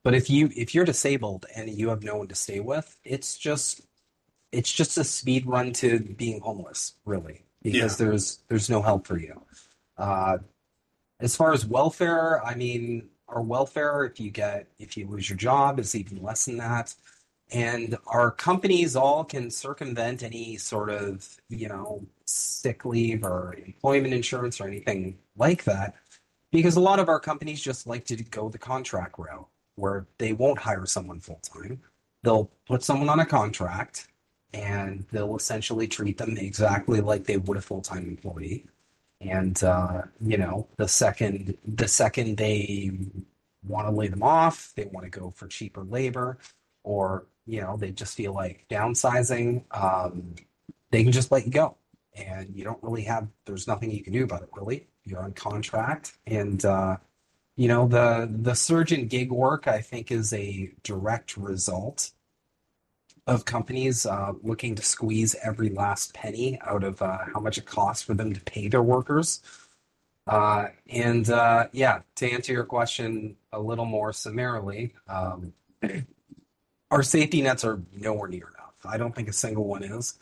[0.05, 3.37] but if you if you're disabled and you have no one to stay with, it's
[3.37, 3.83] just
[4.53, 9.19] it's just a speed run to being homeless, really, because there's there's no help for
[9.19, 9.43] you.
[9.99, 10.39] Uh,
[11.21, 15.37] as far as welfare, I mean, our welfare, if you get if you lose your
[15.37, 16.95] job, is even less than that.
[17.51, 24.13] And our companies all can circumvent any sort of, you know, sick leave or employment
[24.13, 25.95] insurance or anything like that
[26.51, 30.33] because a lot of our companies just like to go the contract route where they
[30.33, 31.81] won't hire someone full time.
[32.23, 34.09] They'll put someone on a contract
[34.53, 38.67] and they'll essentially treat them exactly like they would a full time employee.
[39.21, 42.93] And uh, you know, the second the second they
[43.67, 46.39] want to lay them off, they want to go for cheaper labor,
[46.85, 50.35] or you know, they just feel like downsizing, um,
[50.91, 51.77] they can just let you go.
[52.15, 54.87] And you don't really have there's nothing you can do about it really.
[55.05, 56.97] You're on contract and uh
[57.57, 62.11] you know the the surge in gig work I think is a direct result
[63.29, 67.67] of companies uh, looking to squeeze every last penny out of uh, how much it
[67.67, 69.43] costs for them to pay their workers.
[70.27, 75.53] Uh, and uh, yeah, to answer your question a little more summarily, um,
[76.91, 78.75] our safety nets are nowhere near enough.
[78.85, 80.19] I don't think a single one is.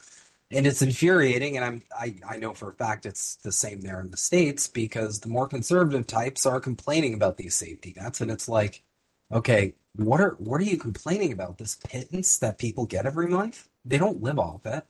[0.52, 4.00] And it's infuriating, and I'm I, I know for a fact it's the same there
[4.00, 8.31] in the States because the more conservative types are complaining about these safety nets, and
[8.31, 8.85] it's like,
[9.33, 11.59] okay, what are what are you complaining about?
[11.59, 13.68] This pittance that people get every month?
[13.85, 14.87] They don't live off it.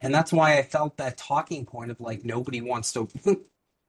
[0.00, 3.08] And that's why I felt that talking point of like nobody wants to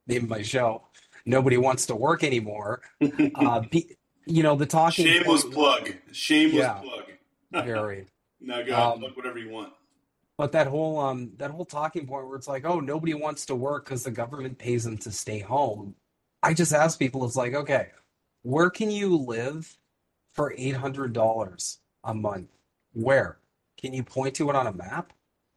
[0.07, 0.83] name my show.
[1.25, 2.81] Nobody wants to work anymore.
[3.35, 5.93] Uh, be, you know, the talking Shameless point plug.
[6.11, 6.81] Shameless Yeah.
[6.81, 7.65] plug.
[7.65, 8.07] very.
[8.41, 9.73] Now go Um, plug whatever you want.
[10.37, 13.55] But that whole um that whole talking point where it's like, oh, nobody wants to
[13.55, 15.95] work because the government pays them to stay home.
[16.43, 17.89] I just ask people, it's like, okay,
[18.43, 19.77] where can you live
[20.33, 22.49] for eight hundred dollars a month?
[22.93, 23.39] Where?
[23.79, 25.13] Can you point to it on a map?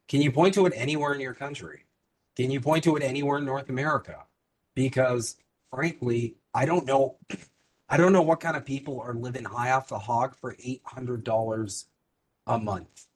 [0.09, 1.85] Can you point to it anywhere in your country?
[2.37, 4.25] Can you point to it anywhere in North America?
[4.77, 5.37] Because
[5.75, 7.17] frankly, I don't know
[7.89, 10.83] I don't know what kind of people are living high off the hog for eight
[10.85, 11.87] hundred dollars
[12.47, 13.07] a month.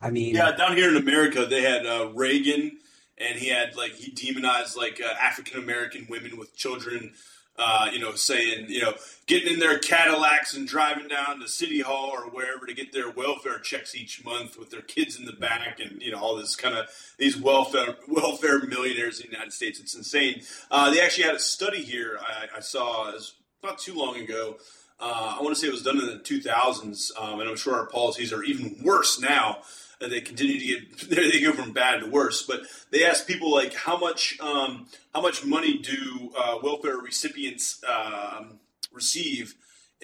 [0.00, 2.78] I mean, Yeah, down here in America, they had uh, Reagan,
[3.18, 7.12] and he had like he demonized like uh, African American women with children.
[7.58, 8.94] Uh, you know, saying you know,
[9.26, 13.10] getting in their Cadillacs and driving down to City Hall or wherever to get their
[13.10, 16.56] welfare checks each month with their kids in the back, and you know, all this
[16.56, 16.86] kind of
[17.18, 19.78] these welfare welfare millionaires in the United States.
[19.78, 20.40] It's insane.
[20.70, 24.56] Uh, they actually had a study here I, I saw was not too long ago.
[25.00, 27.74] Uh, I want to say it was done in the 2000s, um, and I'm sure
[27.74, 29.58] our policies are even worse now.
[30.00, 32.42] And they continue to get they go from bad to worse.
[32.42, 37.80] But they asked people like how much um, how much money do uh, welfare recipients
[37.88, 38.58] um,
[38.92, 39.54] receive,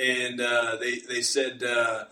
[0.01, 2.05] and uh, they they said uh,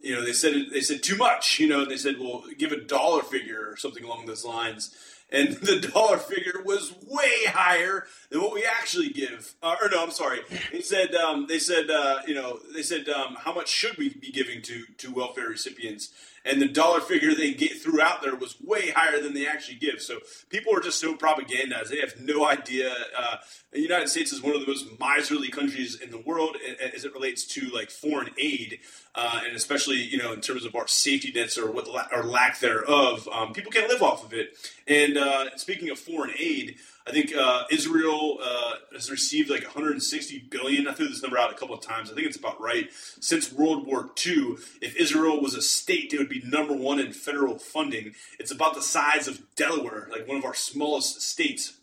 [0.00, 1.58] you know they said they said too much.
[1.58, 4.94] You know they said well give a dollar figure or something along those lines.
[5.30, 9.54] And the dollar figure was way higher than what we actually give.
[9.62, 10.40] Uh, or no, I'm sorry.
[10.72, 14.10] They said um, they said uh, you know they said um, how much should we
[14.10, 16.10] be giving to to welfare recipients?
[16.44, 19.76] And the dollar figure they get threw out there was way higher than they actually
[19.76, 20.00] give.
[20.00, 20.18] So
[20.50, 22.92] people are just so propagandized; they have no idea.
[23.16, 23.36] Uh,
[23.72, 26.56] the United States is one of the most miserly countries in the world
[26.94, 28.80] as it relates to like foreign aid,
[29.14, 32.60] uh, and especially you know in terms of our safety nets or what or lack
[32.60, 33.28] thereof.
[33.32, 34.56] Um, people can't live off of it.
[34.86, 36.76] And uh, speaking of foreign aid.
[37.06, 40.88] I think uh, Israel uh, has received like 160 billion.
[40.88, 42.10] I threw this number out a couple of times.
[42.10, 42.88] I think it's about right.
[43.20, 47.12] Since World War II, if Israel was a state, it would be number one in
[47.12, 48.14] federal funding.
[48.38, 51.74] It's about the size of Delaware, like one of our smallest states.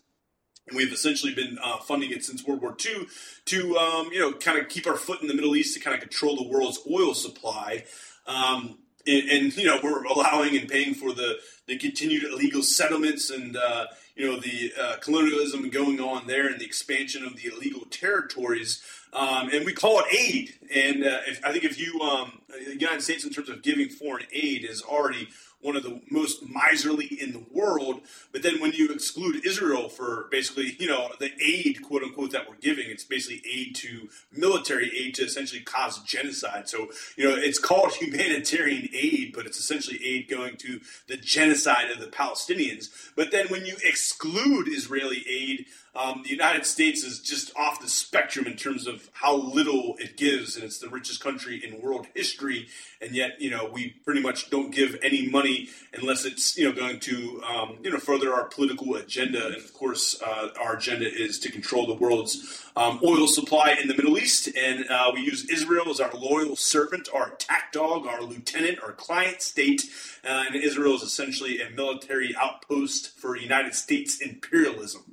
[0.66, 3.06] And we've essentially been uh, funding it since World War II
[3.46, 5.94] to, um, you know, kind of keep our foot in the Middle East to kind
[5.94, 7.84] of control the world's oil supply.
[8.26, 13.30] Um, and, and, you know, we're allowing and paying for the, the continued illegal settlements
[13.30, 17.48] and, uh, you know, the uh, colonialism going on there and the expansion of the
[17.48, 18.82] illegal territories.
[19.12, 20.54] Um, and we call it aid.
[20.74, 23.88] And uh, if, I think if you, um, the United States, in terms of giving
[23.88, 25.28] foreign aid, is already
[25.62, 28.00] one of the most miserly in the world.
[28.32, 32.48] But then when you exclude Israel for basically, you know, the aid, quote unquote, that
[32.48, 36.68] we're giving, it's basically aid to military aid to essentially cause genocide.
[36.68, 41.90] So, you know, it's called humanitarian aid, but it's essentially aid going to the genocide
[41.90, 42.88] of the Palestinians.
[43.16, 47.88] But then when you exclude Israeli aid, um, the United States is just off the
[47.88, 52.06] spectrum in terms of how little it gives, and it's the richest country in world
[52.14, 52.68] history.
[53.02, 56.72] And yet, you know, we pretty much don't give any money unless it's you know
[56.72, 59.48] going to um, you know further our political agenda.
[59.48, 63.86] And of course, uh, our agenda is to control the world's um, oil supply in
[63.86, 64.48] the Middle East.
[64.56, 68.92] And uh, we use Israel as our loyal servant, our attack dog, our lieutenant, our
[68.92, 69.84] client state.
[70.24, 75.11] Uh, and Israel is essentially a military outpost for United States imperialism.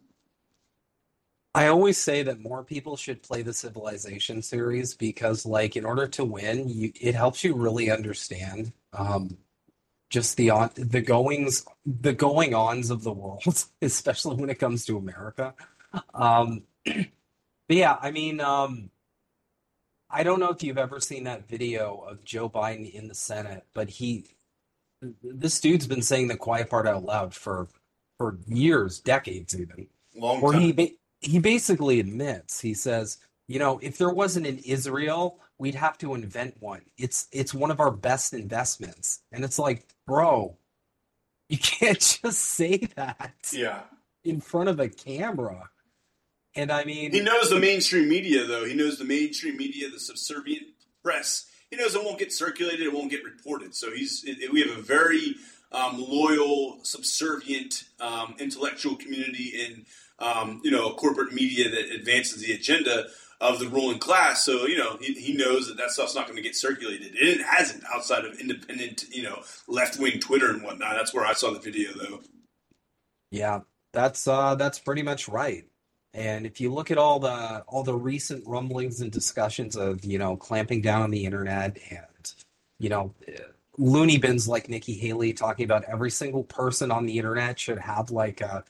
[1.56, 6.08] I always say that more people should play the Civilization series because, like, in order
[6.08, 9.38] to win, you it helps you really understand um,
[10.10, 14.86] just the on the goings the going ons of the world, especially when it comes
[14.86, 15.56] to America.
[16.14, 17.08] Um, but
[17.68, 18.92] yeah, I mean, um,
[20.10, 23.66] I don't know if you've ever seen that video of Joe Biden in the Senate,
[23.74, 24.26] but he
[25.24, 27.68] this dude's been saying the quiet part out loud for
[28.20, 29.88] for years, decades even.
[30.16, 30.62] Long Where time.
[30.62, 35.98] he he basically admits, he says, you know, if there wasn't an Israel, we'd have
[36.00, 36.82] to invent one.
[36.98, 39.22] It's it's one of our best investments.
[39.32, 40.58] And it's like, bro,
[41.50, 43.82] you can't just say that yeah.
[44.24, 45.70] in front of a camera.
[46.56, 48.66] And I mean He knows the mainstream media, though.
[48.66, 50.68] He knows the mainstream media, the subservient
[51.04, 51.46] press.
[51.70, 53.76] He knows it won't get circulated, it won't get reported.
[53.76, 55.36] So he's we have a very
[55.72, 59.86] um, loyal, subservient, um, intellectual community in
[60.20, 63.08] um, you know corporate media that advances the agenda
[63.42, 64.44] of the ruling class.
[64.44, 67.14] So you know he, he knows that that stuff's not going to get circulated.
[67.16, 70.96] It hasn't outside of independent, you know, left wing Twitter and whatnot.
[70.96, 72.22] That's where I saw the video, though.
[73.32, 73.62] yeah,
[73.94, 75.66] that's uh that's pretty much right.
[76.14, 80.18] And if you look at all the all the recent rumblings and discussions of, you
[80.18, 82.34] know, clamping down on the internet and,
[82.80, 83.14] you know,
[83.78, 88.12] loony bins like Nikki Haley talking about every single person on the internet should have
[88.12, 88.64] like a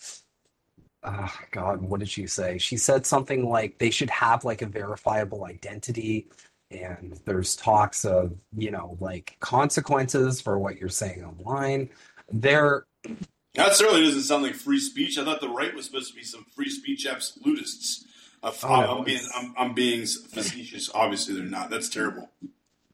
[1.04, 2.58] uh, God, what did she say?
[2.58, 6.28] She said something like they should have like a verifiable identity,
[6.72, 11.90] and there's talks of, you know, like consequences for what you're saying online.
[12.32, 12.86] There,
[13.56, 15.18] That certainly doesn't sound like free speech.
[15.18, 18.06] I thought the right was supposed to be some free speech absolutists.
[18.44, 20.90] Uh, Oh, I'm, being, I'm, I'm being facetious.
[20.94, 21.70] Obviously, they're not.
[21.70, 22.30] That's terrible.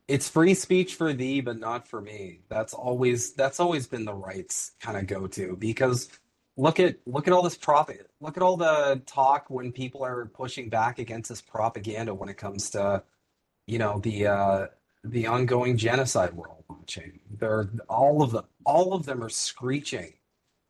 [0.07, 2.39] it's free speech for thee, but not for me.
[2.49, 6.09] That's always that's always been the right's kind of go-to because
[6.57, 8.09] look at look at all this profit.
[8.21, 12.37] Look at all the talk when people are pushing back against this propaganda when it
[12.37, 13.03] comes to,
[13.67, 14.67] you know, the uh
[15.03, 17.19] the ongoing genocide we're all watching.
[17.39, 20.13] They're all of them all of them are screeching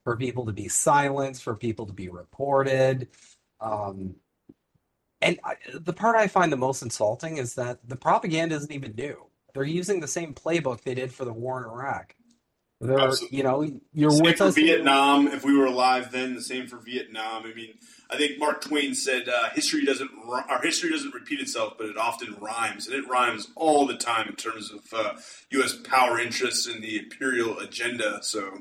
[0.03, 3.07] for people to be silenced, for people to be reported.
[3.59, 4.15] Um,
[5.21, 8.93] and I, the part I find the most insulting is that the propaganda isn't even
[8.95, 9.25] new.
[9.53, 12.15] They're using the same playbook they did for the war in Iraq.
[12.85, 13.37] They're, Absolutely.
[13.37, 14.55] you know, you're Same with for us.
[14.55, 15.27] Vietnam.
[15.27, 17.43] If we were alive then, the same for Vietnam.
[17.45, 17.73] I mean,
[18.09, 20.11] I think Mark Twain said uh, history doesn't
[20.49, 24.27] our history doesn't repeat itself, but it often rhymes, and it rhymes all the time
[24.29, 25.13] in terms of uh,
[25.51, 25.73] U.S.
[25.83, 28.19] power interests and the imperial agenda.
[28.21, 28.59] So,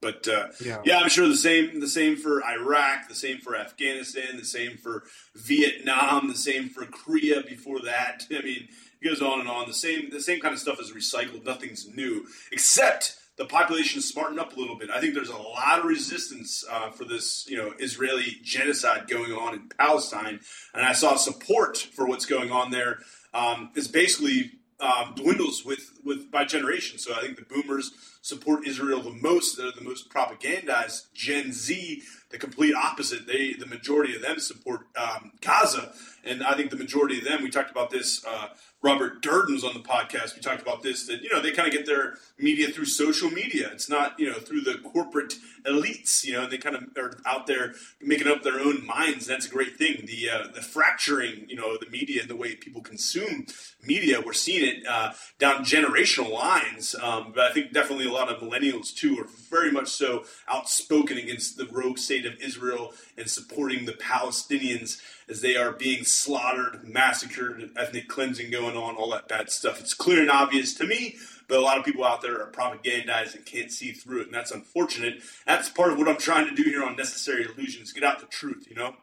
[0.00, 0.80] but uh, Yeah.
[0.84, 4.76] yeah, I'm sure the same the same for Iraq, the same for Afghanistan, the same
[4.78, 5.04] for
[5.36, 8.24] Vietnam, the same for Korea before that.
[8.30, 8.68] I mean,
[9.00, 9.66] it goes on and on.
[9.66, 11.44] The same the same kind of stuff is recycled.
[11.44, 14.90] Nothing's new, except the population smartened up a little bit.
[14.90, 19.32] I think there's a lot of resistance uh, for this, you know, Israeli genocide going
[19.32, 20.40] on in Palestine,
[20.74, 22.98] and I saw support for what's going on there.
[23.34, 26.98] Um, is basically um, dwindles with with by generation.
[26.98, 29.56] So I think the boomers support Israel the most.
[29.56, 31.12] They're the most propagandized.
[31.14, 33.26] Gen Z, the complete opposite.
[33.26, 35.92] They the majority of them support um, Gaza,
[36.28, 37.42] and I think the majority of them.
[37.42, 38.24] We talked about this.
[38.24, 38.48] Uh,
[38.80, 40.36] Robert Durden was on the podcast.
[40.36, 43.30] We talked about this that you know they kind of get their media through social
[43.30, 43.70] media.
[43.72, 45.34] It's not you know through the corporate
[45.66, 46.24] elites.
[46.24, 49.26] You know they kind of are out there making up their own minds.
[49.26, 50.06] That's a great thing.
[50.06, 53.46] The uh, the fracturing you know the media and the way people consume
[53.82, 54.20] media.
[54.24, 56.94] We're seeing it uh, down generational lines.
[57.02, 61.18] Um, but I think definitely a lot of millennials too are very much so outspoken
[61.18, 66.88] against the rogue state of Israel and supporting the Palestinians as they are being slaughtered,
[66.88, 69.80] massacred, ethnic cleansing going on, all that bad stuff.
[69.80, 71.16] It's clear and obvious to me,
[71.48, 74.34] but a lot of people out there are propagandized and can't see through it, and
[74.34, 75.22] that's unfortunate.
[75.46, 78.26] That's part of what I'm trying to do here on Necessary Illusions, get out the
[78.26, 78.94] truth, you know?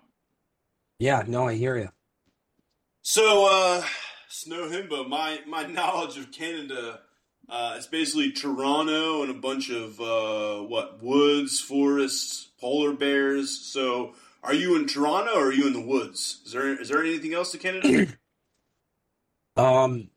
[0.99, 1.89] Yeah, no, I hear you.
[3.01, 3.83] So, uh,
[4.29, 7.01] Snow Himbo, my, my knowledge of Canada,
[7.47, 13.51] uh, it's basically Toronto and a bunch of, uh, what, woods, forests, polar bears.
[13.51, 14.15] So,
[14.45, 16.41] are you in Toronto or are you in the woods?
[16.45, 18.07] Is there is there anything else to Canada?
[19.57, 20.09] Um,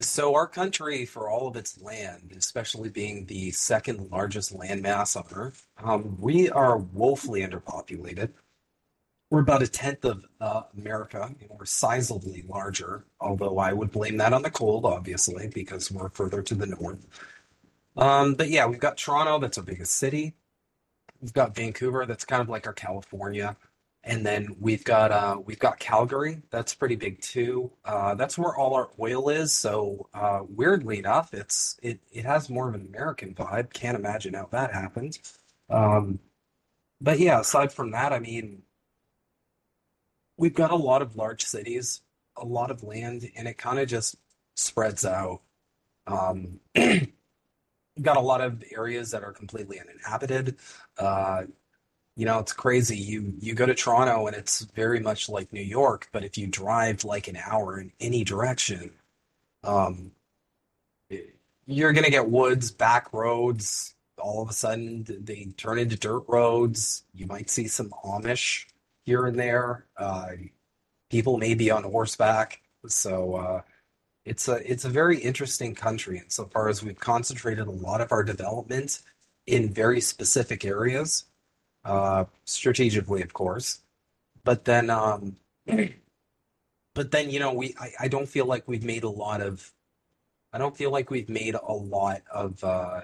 [0.00, 5.26] so our country, for all of its land, especially being the second largest landmass on
[5.34, 8.30] Earth, um, we are woefully underpopulated.
[9.30, 11.18] We're about a tenth of uh, America.
[11.18, 16.08] Know, we're sizably larger, although I would blame that on the cold, obviously, because we're
[16.08, 17.06] further to the north.
[17.96, 20.34] Um, but yeah, we've got Toronto, that's our biggest city.
[21.20, 23.56] We've got Vancouver, that's kind of like our California.
[24.02, 26.40] And then we've got uh, we've got Calgary.
[26.50, 27.70] That's pretty big too.
[27.84, 29.52] Uh, that's where all our oil is.
[29.52, 33.74] So uh, weirdly enough, it's it it has more of an American vibe.
[33.74, 35.18] Can't imagine how that happened.
[35.68, 36.18] Um,
[37.00, 38.62] but yeah, aside from that, I mean,
[40.38, 42.00] we've got a lot of large cities,
[42.36, 44.16] a lot of land, and it kind of just
[44.54, 45.42] spreads out.
[46.06, 46.60] Um,
[48.00, 50.56] got a lot of areas that are completely uninhabited.
[50.98, 51.44] Uh,
[52.16, 52.96] you know, it's crazy.
[52.96, 56.46] You you go to Toronto and it's very much like New York, but if you
[56.46, 58.90] drive like an hour in any direction,
[59.64, 60.12] um,
[61.66, 63.94] you're gonna get woods, back roads.
[64.18, 67.04] All of a sudden, they turn into dirt roads.
[67.14, 68.66] You might see some Amish
[69.04, 69.86] here and there.
[69.96, 70.32] Uh,
[71.10, 72.60] people may be on horseback.
[72.86, 73.62] So uh,
[74.30, 78.22] it's a it's a very interesting country insofar as we've concentrated a lot of our
[78.22, 79.00] development
[79.48, 81.24] in very specific areas
[81.84, 83.80] uh, strategically, of course.
[84.44, 85.36] But then, um,
[86.94, 89.72] but then, you know, we I, I don't feel like we've made a lot of
[90.52, 93.00] I don't feel like we've made a lot of uh,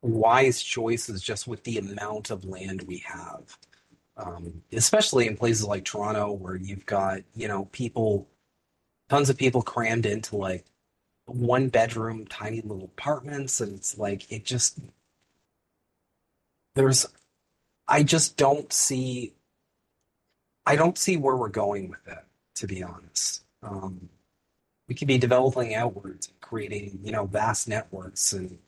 [0.00, 3.58] wise choices just with the amount of land we have.
[4.16, 8.26] Um, especially in places like Toronto, where you've got, you know, people,
[9.08, 10.64] tons of people crammed into like
[11.26, 14.78] one bedroom, tiny little apartments, and it's like it just
[16.74, 17.06] there's
[17.86, 19.32] I just don't see
[20.66, 22.24] I don't see where we're going with it,
[22.56, 23.42] to be honest.
[23.62, 24.10] Um,
[24.86, 28.58] we could be developing outwards and creating, you know, vast networks and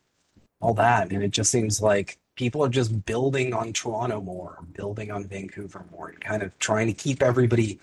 [0.61, 5.11] all that, and it just seems like people are just building on Toronto more, building
[5.11, 7.78] on Vancouver more, and kind of trying to keep everybody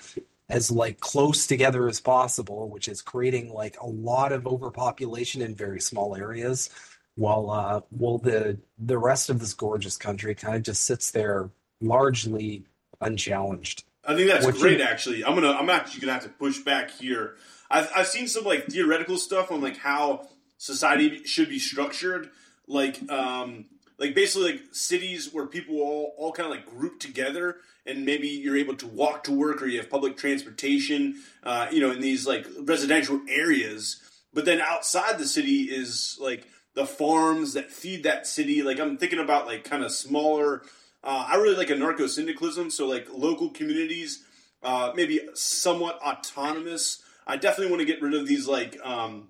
[0.50, 5.56] as like close together as possible, which is creating like a lot of overpopulation in
[5.56, 6.70] very small areas
[7.16, 11.50] while uh, while the the rest of this gorgeous country kind of just sits there
[11.82, 12.66] largely
[13.02, 13.84] unchallenged.
[14.06, 14.80] I think that's great.
[14.80, 17.36] Actually, I'm gonna I'm actually gonna have to push back here.
[17.70, 22.30] I've I've seen some like theoretical stuff on like how society should be structured.
[22.68, 23.66] Like um
[24.00, 28.28] like basically like cities where people all all kind of like group together and maybe
[28.28, 31.16] you're able to walk to work or you have public transportation.
[31.44, 34.02] Uh, you know, in these like residential areas.
[34.34, 36.46] But then outside the city is like
[36.76, 38.62] the farms that feed that city.
[38.62, 40.62] Like I'm thinking about like kind of smaller.
[41.04, 44.24] Uh, I really like anarcho syndicalism, so like local communities,
[44.62, 47.02] uh, maybe somewhat autonomous.
[47.26, 49.30] I definitely want to get rid of these like um,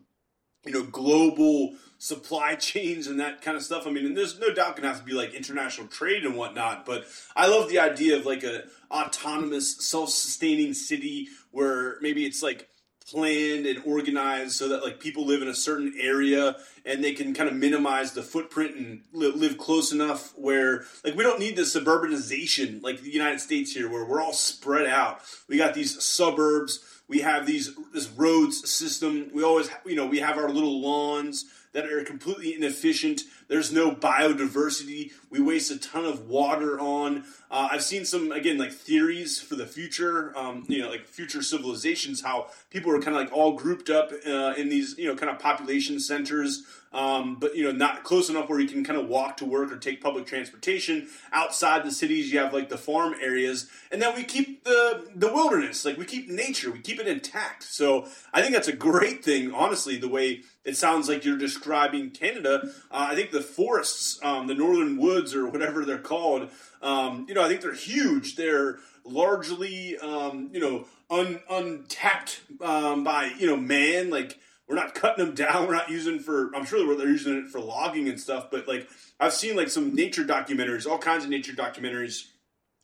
[0.65, 3.87] you know global supply chains and that kind of stuff.
[3.87, 6.85] I mean, and there's no doubt to have to be like international trade and whatnot.
[6.85, 12.69] But I love the idea of like a autonomous, self-sustaining city where maybe it's like
[13.09, 17.33] planned and organized so that like people live in a certain area and they can
[17.33, 21.55] kind of minimize the footprint and li- live close enough where like we don't need
[21.55, 25.21] the suburbanization like the United States here where we're all spread out.
[25.47, 29.31] We got these suburbs, we have these this roads system.
[29.33, 31.45] We always you know we have our little lawns
[31.77, 33.21] that are completely inefficient.
[33.49, 35.11] There's no biodiversity.
[35.29, 37.23] We waste a ton of water on.
[37.51, 40.35] Uh, I've seen some again like theories for the future.
[40.35, 44.11] Um, you know, like future civilizations, how people are kind of like all grouped up
[44.25, 46.63] uh, in these you know kind of population centers
[46.97, 49.71] um, but you know not close enough where you can kind of walk to work
[49.71, 51.07] or take public transportation.
[51.31, 55.31] Outside the cities, you have like the farm areas, and then we keep the the
[55.31, 57.61] wilderness, like we keep nature, we keep it intact.
[57.63, 59.97] So I think that's a great thing, honestly.
[59.97, 64.55] The way it sounds like you're describing Canada, uh, I think the forests, um, the
[64.55, 66.49] northern woods or whatever they're called,
[66.81, 68.35] um, you know, I think they're huge.
[68.35, 74.95] They're largely, um, you know, un, untapped um, by you know man, like we're not
[74.95, 75.67] cutting them down.
[75.67, 76.51] We're not using for.
[76.55, 78.51] I'm sure they're using it for logging and stuff.
[78.51, 78.87] But like
[79.19, 82.27] I've seen like some nature documentaries, all kinds of nature documentaries.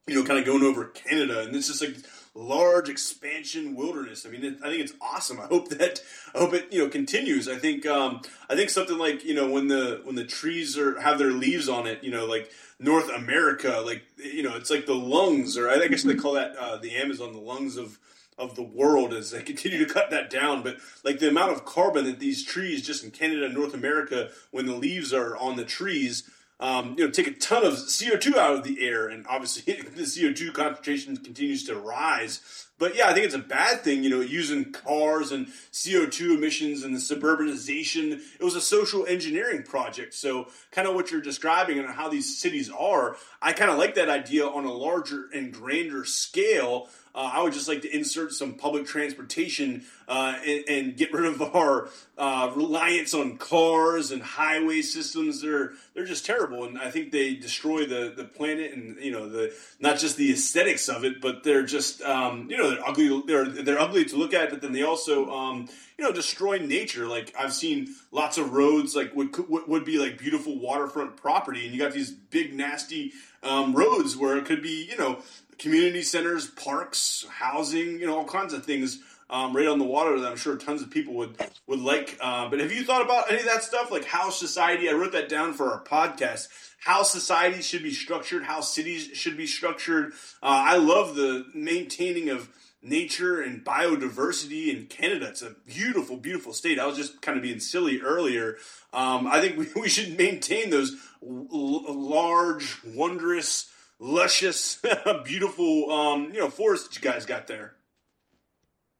[0.07, 1.95] You know, kind of going over Canada, and it's just like
[2.35, 4.25] large expansion wilderness.
[4.25, 5.39] I mean, it, I think it's awesome.
[5.39, 6.01] I hope that
[6.35, 7.47] I hope it you know continues.
[7.47, 10.99] I think um, I think something like you know when the when the trees are
[10.99, 14.85] have their leaves on it, you know, like North America, like you know, it's like
[14.85, 17.97] the lungs, or I guess they call that uh, the Amazon, the lungs of
[18.37, 20.63] of the world as they continue to cut that down.
[20.63, 24.29] But like the amount of carbon that these trees, just in Canada and North America,
[24.51, 26.29] when the leaves are on the trees,
[26.59, 30.03] um, you know, take a ton of CO2 out of the air, and obviously the
[30.03, 32.67] CO2 concentration continues to rise.
[32.79, 36.83] But yeah, I think it's a bad thing, you know, using cars and CO2 emissions
[36.83, 38.19] and the suburbanization.
[38.39, 40.13] It was a social engineering project.
[40.13, 43.95] So, kind of what you're describing and how these cities are, I kind of like
[43.95, 48.33] that idea on a larger and grander scale uh, I would just like to insert
[48.33, 54.21] some public transportation uh, and, and, get rid of our uh, reliance on cars and
[54.21, 55.41] highway systems.
[55.41, 59.29] They're they're just terrible, and I think they destroy the, the planet and you know
[59.29, 63.23] the not just the aesthetics of it, but they're just um, you know they're ugly.
[63.27, 67.07] They're they're ugly to look at, but then they also um, you know destroy nature.
[67.07, 71.73] Like I've seen lots of roads like would would be like beautiful waterfront property, and
[71.73, 75.19] you got these big nasty um, roads where it could be you know
[75.57, 78.99] community centers, parks, housing, you know, all kinds of things
[79.29, 81.35] um, right on the water that I'm sure tons of people would
[81.67, 82.17] would like.
[82.21, 84.89] Uh, but have you thought about any of that stuff, like how society?
[84.89, 86.49] I wrote that down for our podcast.
[86.79, 90.11] How society should be structured, how cities should be structured.
[90.41, 92.49] Uh, I love the maintaining of
[92.83, 95.29] nature and biodiversity in Canada.
[95.29, 96.79] It's a beautiful, beautiful state.
[96.79, 98.57] I was just kind of being silly earlier.
[98.91, 103.71] Um, I think we, we should maintain those l- large, wondrous
[104.03, 104.81] luscious,
[105.23, 107.75] beautiful, um, you know, forest that you guys got there?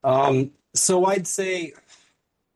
[0.02, 1.72] Um, so I'd say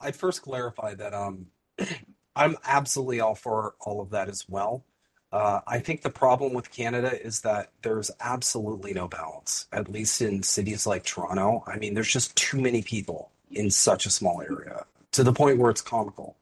[0.00, 1.46] I'd first clarify that um,
[2.36, 4.84] I'm absolutely all for all of that as well.
[5.30, 10.22] Uh, I think the problem with Canada is that there's absolutely no balance, at least
[10.22, 11.62] in cities like Toronto.
[11.66, 15.58] I mean, there's just too many people in such a small area to the point
[15.58, 16.36] where it's comical.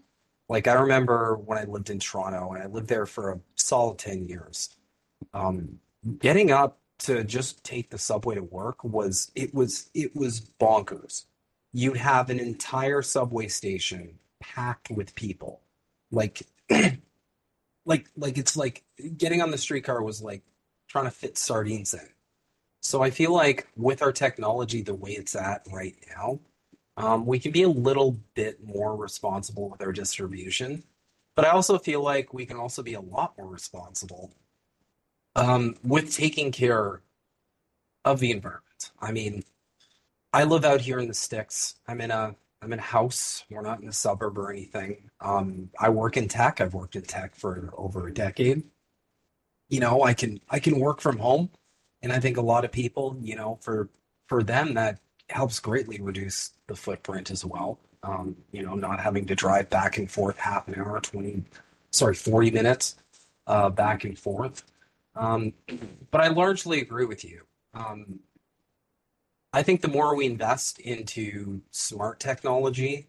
[0.48, 3.98] Like, I remember when I lived in Toronto and I lived there for a solid
[3.98, 4.76] 10 years.
[5.34, 5.80] Um,
[6.18, 11.26] getting up to just take the subway to work was it was it was bonkers.
[11.72, 15.60] You'd have an entire subway station packed with people.
[16.10, 16.42] Like
[17.84, 18.84] like like it's like
[19.16, 20.42] getting on the streetcar was like
[20.88, 22.08] trying to fit sardines in.
[22.80, 26.40] So I feel like with our technology the way it's at right now,
[26.96, 30.84] um, we can be a little bit more responsible with our distribution.
[31.34, 34.32] But I also feel like we can also be a lot more responsible
[35.36, 37.02] um, with taking care
[38.04, 38.90] of the environment.
[39.00, 39.44] I mean,
[40.32, 41.76] I live out here in the sticks.
[41.86, 43.44] I'm in a I'm in a house.
[43.50, 45.10] We're not in a suburb or anything.
[45.20, 46.60] Um, I work in tech.
[46.60, 48.64] I've worked in tech for over a decade.
[49.68, 51.50] You know, I can I can work from home,
[52.02, 53.90] and I think a lot of people, you know, for
[54.26, 57.78] for them that helps greatly reduce the footprint as well.
[58.02, 61.44] Um, you know, not having to drive back and forth half an hour, twenty,
[61.90, 62.96] sorry, forty minutes
[63.46, 64.64] uh, back and forth.
[65.16, 65.52] Um,
[66.10, 67.42] but I largely agree with you.
[67.74, 68.20] Um,
[69.52, 73.08] I think the more we invest into smart technology,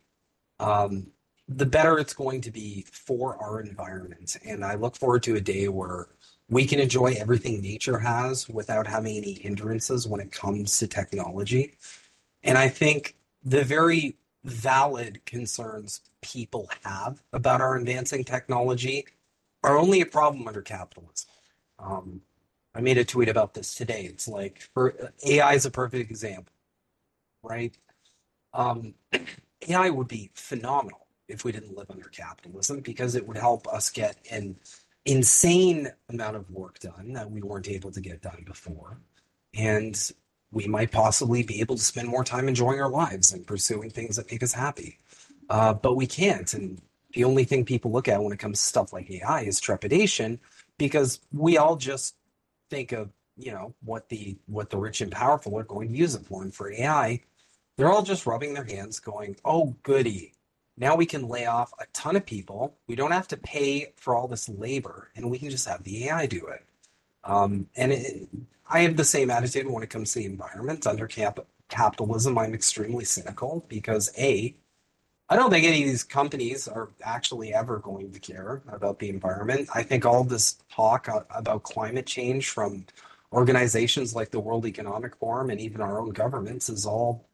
[0.60, 1.08] um,
[1.48, 4.38] the better it's going to be for our environment.
[4.46, 6.08] And I look forward to a day where
[6.50, 11.76] we can enjoy everything nature has without having any hindrances when it comes to technology.
[12.44, 19.06] And I think the very valid concerns people have about our advancing technology
[19.64, 21.30] are only a problem under capitalism.
[21.80, 22.22] Um,
[22.76, 24.04] I made a tweet about this today.
[24.04, 26.54] It's like for AI is a perfect example,
[27.44, 27.76] right?
[28.54, 28.96] Um,
[29.70, 33.90] AI would be phenomenal if we didn't live under capitalism because it would help us
[33.90, 34.58] get an
[35.06, 39.00] insane amount of work done that we weren't able to get done before.
[39.56, 40.00] And
[40.52, 44.18] we might possibly be able to spend more time enjoying our lives and pursuing things
[44.18, 45.00] that make us happy.
[45.50, 46.54] Uh, but we can't.
[46.54, 46.82] And
[47.14, 50.40] the only thing people look at when it comes to stuff like AI is trepidation
[50.78, 52.16] because we all just
[52.70, 56.16] think of, you know, what the what the rich and powerful are going to use
[56.16, 56.44] it for.
[56.44, 57.22] And for AI,
[57.78, 60.34] they're all just rubbing their hands going, "Oh, goody.
[60.78, 62.76] Now we can lay off a ton of people.
[62.88, 66.06] We don't have to pay for all this labor and we can just have the
[66.10, 66.66] AI do it."
[67.24, 68.30] Um, and it,
[68.70, 70.88] I have the same attitude when it comes to the environment.
[70.88, 74.56] Under cap capitalism, I'm extremely cynical because A,
[75.30, 79.10] I don't think any of these companies are actually ever going to care about the
[79.10, 79.70] environment.
[79.74, 82.86] I think all this talk about climate change from
[83.34, 87.26] organizations like the World Economic Forum and even our own governments is all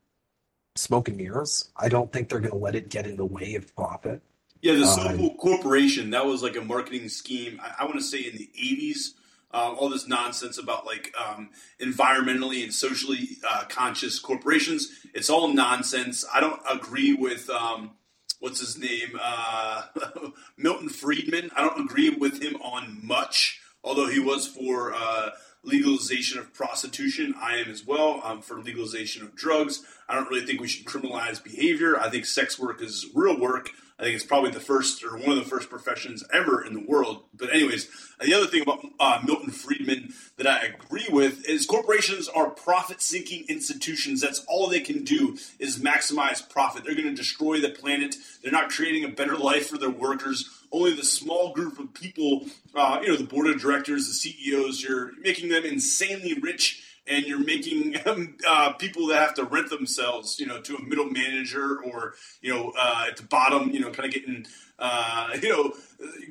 [0.76, 1.70] smoke and mirrors.
[1.78, 4.22] I don't think they're going to let it get in the way of profit.
[4.62, 8.04] Yeah, the Uh, Soulful Corporation, that was like a marketing scheme, I, I want to
[8.04, 9.14] say in the 80s.
[9.54, 11.49] Uh, all this nonsense about like um,
[11.80, 14.89] environmentally and socially uh, conscious corporations.
[15.14, 16.26] It's all nonsense.
[16.34, 17.91] I don't agree with um,
[18.39, 19.84] what's his name, uh,
[20.58, 21.51] Milton Friedman.
[21.56, 25.30] I don't agree with him on much, although he was for uh,
[25.64, 27.36] legalization of prostitution.
[27.39, 28.41] I am as well.
[28.41, 29.84] For legalization of drugs.
[30.10, 31.99] I don't really think we should criminalize behavior.
[31.99, 33.70] I think sex work is real work.
[34.04, 36.86] I think it's probably the first or one of the first professions ever in the
[36.86, 37.24] world.
[37.34, 37.88] But anyways,
[38.20, 43.45] the other thing about uh, Milton Friedman that I agree with is corporations are profit-seeking
[43.47, 44.20] institutions.
[44.20, 46.84] That's all they can do is maximize profit.
[46.84, 48.18] They're going to destroy the planet.
[48.41, 50.49] They're not creating a better life for their workers.
[50.70, 54.84] Only the small group of people, uh, you know, the board of directors, the CEOs,
[54.84, 59.70] you're making them insanely rich and you're making um, uh, people that have to rent
[59.70, 63.80] themselves, you know, to a middle manager or you know uh, at the bottom, you
[63.80, 64.45] know, kind of getting
[64.80, 65.74] uh, you know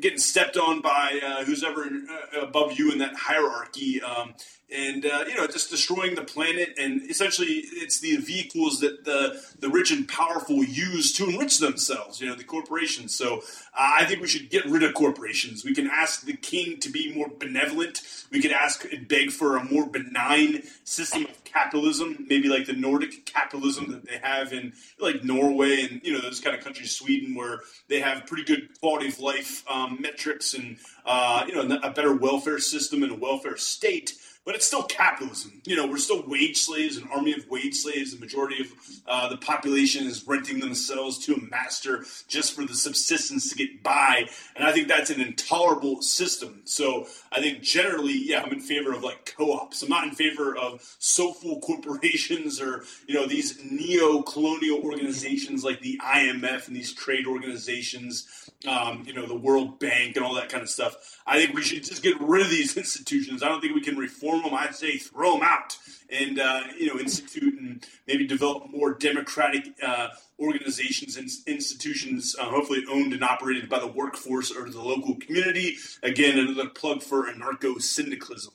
[0.00, 4.02] getting stepped on by uh, who's ever uh, above you in that hierarchy.
[4.02, 4.34] Um,
[4.74, 9.42] and uh, you know, just destroying the planet, and essentially, it's the vehicles that the
[9.58, 12.20] the rich and powerful use to enrich themselves.
[12.20, 13.14] You know, the corporations.
[13.14, 13.40] So, uh,
[13.74, 15.62] I think we should get rid of corporations.
[15.64, 18.00] We can ask the king to be more benevolent.
[18.30, 22.72] We could ask and beg for a more benign system of capitalism, maybe like the
[22.72, 26.96] Nordic capitalism that they have in like Norway and you know those kind of countries,
[26.96, 31.78] Sweden, where they have pretty good quality of life um, metrics and uh, you know
[31.82, 34.14] a better welfare system and a welfare state.
[34.44, 35.62] But it's still capitalism.
[35.64, 38.12] You know, we're still wage slaves, an army of wage slaves.
[38.12, 38.72] The majority of
[39.06, 43.84] uh, the population is renting themselves to a master just for the subsistence to get
[43.84, 44.28] by.
[44.56, 46.62] And I think that's an intolerable system.
[46.64, 49.82] So I think generally, yeah, I'm in favor of like co-ops.
[49.82, 56.00] I'm not in favor of soulful corporations or you know these neo-colonial organizations like the
[56.04, 58.26] IMF and these trade organizations.
[58.68, 61.18] Um, you know, the World Bank and all that kind of stuff.
[61.26, 63.42] I think we should just get rid of these institutions.
[63.42, 64.54] I don't think we can reform them.
[64.54, 65.76] I'd say throw them out
[66.10, 70.08] and uh, you know institute and maybe develop more democratic uh,
[70.38, 75.76] organizations and institutions, uh, hopefully owned and operated by the workforce or the local community.
[76.02, 78.52] Again, another plug for anarcho syndicalism.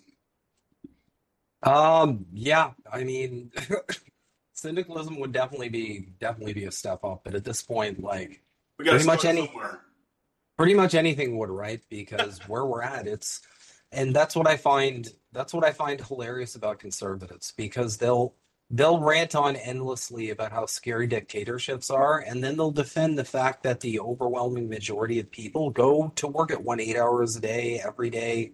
[1.63, 3.51] Um, yeah, I mean,
[4.53, 8.41] syndicalism would definitely be definitely be a step up, but at this point, like
[8.77, 9.81] Pretty much any- somewhere.
[10.57, 11.81] Pretty much anything would, right?
[11.89, 13.41] Because where we're at, it's
[13.91, 18.33] and that's what I find that's what I find hilarious about conservatives because they'll
[18.69, 23.63] they'll rant on endlessly about how scary dictatorships are, and then they'll defend the fact
[23.63, 27.79] that the overwhelming majority of people go to work at one eight hours a day
[27.85, 28.51] every day.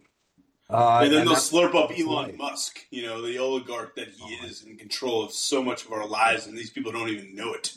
[0.70, 2.38] Uh, and then and they'll slurp up Elon life.
[2.38, 4.46] Musk, you know, the oligarch that he Oh.
[4.48, 7.54] is in control of so much of our lives, and these people don't even know
[7.54, 7.74] it.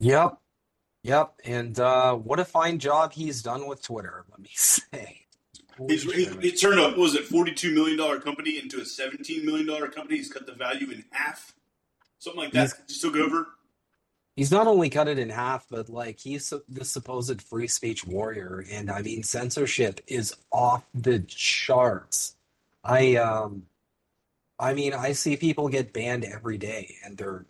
[0.00, 0.38] Yep.
[1.02, 1.34] Yep.
[1.44, 5.26] And uh, what a fine job he's done with Twitter, let me say.
[5.88, 9.46] He's, he, he turned a what was it forty-two million dollar company into a seventeen
[9.46, 10.18] million dollar company.
[10.18, 11.54] He's cut the value in half,
[12.18, 12.58] something like that.
[12.60, 13.46] He's- Just took over.
[14.36, 18.64] He's not only cut it in half, but like he's the supposed free speech warrior,
[18.70, 22.36] and I mean censorship is off the charts.
[22.84, 23.62] I um,
[24.58, 27.44] I mean I see people get banned every day, and they're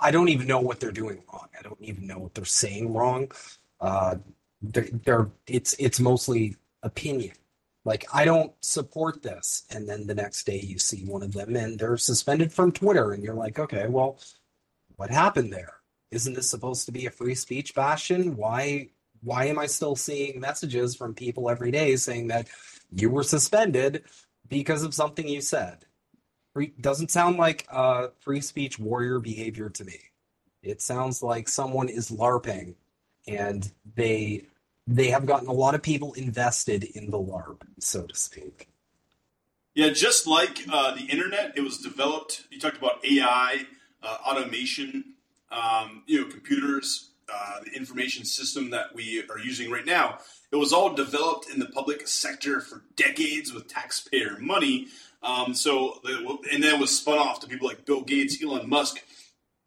[0.00, 1.48] I don't even know what they're doing wrong.
[1.58, 3.30] I don't even know what they're saying wrong.
[3.80, 4.16] Uh,
[4.62, 7.32] they're, they're it's it's mostly opinion.
[7.84, 11.54] Like I don't support this, and then the next day you see one of them,
[11.56, 14.18] and they're suspended from Twitter, and you're like, okay, well,
[14.96, 15.74] what happened there?
[16.10, 18.36] Isn't this supposed to be a free speech bastion?
[18.36, 18.88] Why
[19.22, 22.48] why am I still seeing messages from people every day saying that
[22.92, 24.04] you were suspended
[24.48, 25.86] because of something you said?
[26.54, 29.98] Free, doesn't sound like uh, free speech warrior behavior to me.
[30.62, 32.76] It sounds like someone is LARPing
[33.28, 34.46] and they
[34.86, 38.68] they have gotten a lot of people invested in the LARP, so to speak.
[39.74, 42.44] Yeah, just like uh, the internet, it was developed.
[42.50, 43.66] You talked about AI,
[44.02, 45.14] uh, automation,
[45.50, 47.10] um, you know, computers.
[47.32, 50.18] uh, the information system that we are using right now,
[50.52, 54.88] it was all developed in the public sector for decades with taxpayer money.
[55.24, 56.00] Um, so,
[56.52, 59.02] and then it was spun off to people like Bill Gates, Elon Musk,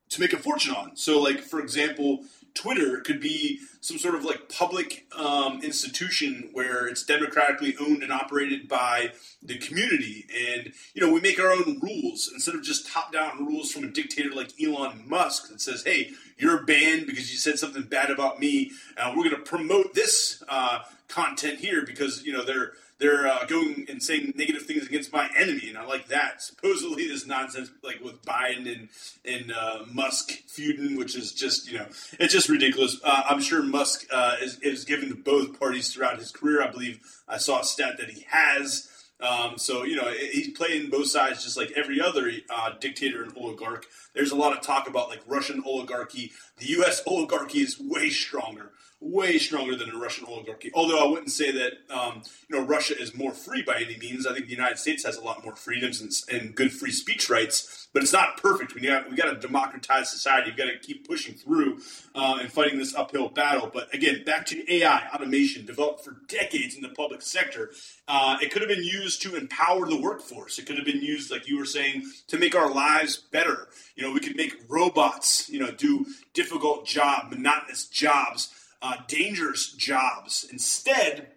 [0.09, 0.95] to make a fortune on.
[0.95, 6.87] So, like for example, Twitter could be some sort of like public um, institution where
[6.87, 9.11] it's democratically owned and operated by
[9.43, 13.71] the community, and you know we make our own rules instead of just top-down rules
[13.71, 17.83] from a dictator like Elon Musk that says, "Hey, you're banned because you said something
[17.83, 18.71] bad about me.
[18.97, 23.45] Uh, we're going to promote this uh, content here because you know they're." They're uh,
[23.45, 26.41] going and saying negative things against my enemy, and I like that.
[26.41, 28.89] Supposedly, this nonsense, like with Biden and
[29.23, 31.85] and uh, Musk feuding, which is just you know,
[32.19, 32.99] it's just ridiculous.
[33.03, 36.63] Uh, I'm sure Musk uh, is, is given to both parties throughout his career.
[36.63, 38.89] I believe I saw a stat that he has.
[39.19, 43.35] Um, so you know he's playing both sides just like every other uh, dictator and
[43.35, 43.85] oligarch.
[44.13, 46.31] There's a lot of talk about like Russian oligarchy.
[46.57, 47.01] The U.S.
[47.07, 50.71] oligarchy is way stronger way stronger than the Russian oligarchy.
[50.73, 54.25] Although I wouldn't say that um, you know Russia is more free by any means.
[54.25, 57.29] I think the United States has a lot more freedoms and, and good free speech
[57.29, 58.73] rights, but it's not perfect.
[58.73, 60.49] We got we got to democratize society.
[60.49, 61.79] We've got to keep pushing through
[62.15, 63.69] uh, and fighting this uphill battle.
[63.71, 67.71] But again, back to AI automation developed for decades in the public sector.
[68.07, 70.57] Uh, it could have been used to empower the workforce.
[70.57, 73.67] It could have been used, like you were saying, to make our lives better.
[73.95, 79.71] You know, we could make robots, you know, do difficult job, monotonous jobs uh, dangerous
[79.73, 80.47] jobs.
[80.51, 81.27] Instead,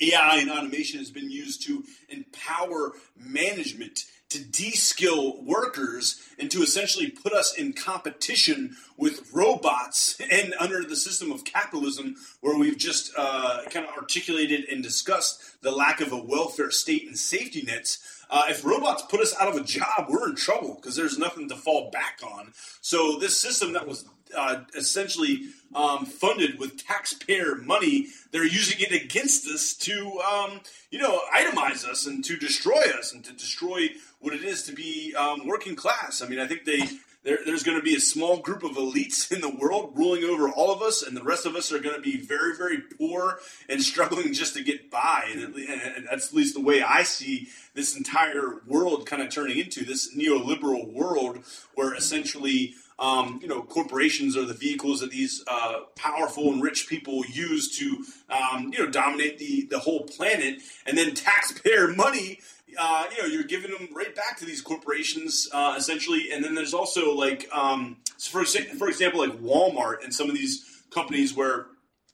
[0.00, 7.08] AI and automation has been used to empower management, to de-skill workers, and to essentially
[7.08, 13.12] put us in competition with robots and under the system of capitalism, where we've just
[13.16, 18.22] uh, kind of articulated and discussed the lack of a welfare state and safety nets.
[18.28, 21.48] Uh, if robots put us out of a job, we're in trouble because there's nothing
[21.48, 22.52] to fall back on.
[22.80, 24.04] So this system that was
[24.36, 25.42] uh, essentially
[25.74, 30.60] um, funded with taxpayer money, they're using it against us to, um,
[30.90, 33.88] you know, itemize us and to destroy us and to destroy
[34.20, 36.22] what it is to be um, working class.
[36.22, 36.82] I mean, I think they
[37.26, 40.48] there, there's going to be a small group of elites in the world ruling over
[40.48, 43.40] all of us, and the rest of us are going to be very, very poor
[43.68, 45.28] and struggling just to get by.
[45.32, 49.58] And, and that's at least the way I see this entire world kind of turning
[49.58, 51.40] into this neoliberal world
[51.74, 56.88] where essentially um, you know, corporations are the vehicles that these uh, powerful and rich
[56.88, 60.62] people use to, um, you know, dominate the, the whole planet.
[60.86, 62.40] And then taxpayer money,
[62.78, 66.30] uh, you know, you're giving them right back to these corporations, uh, essentially.
[66.32, 70.82] And then there's also like, um, for, for example, like Walmart and some of these
[70.90, 71.66] companies where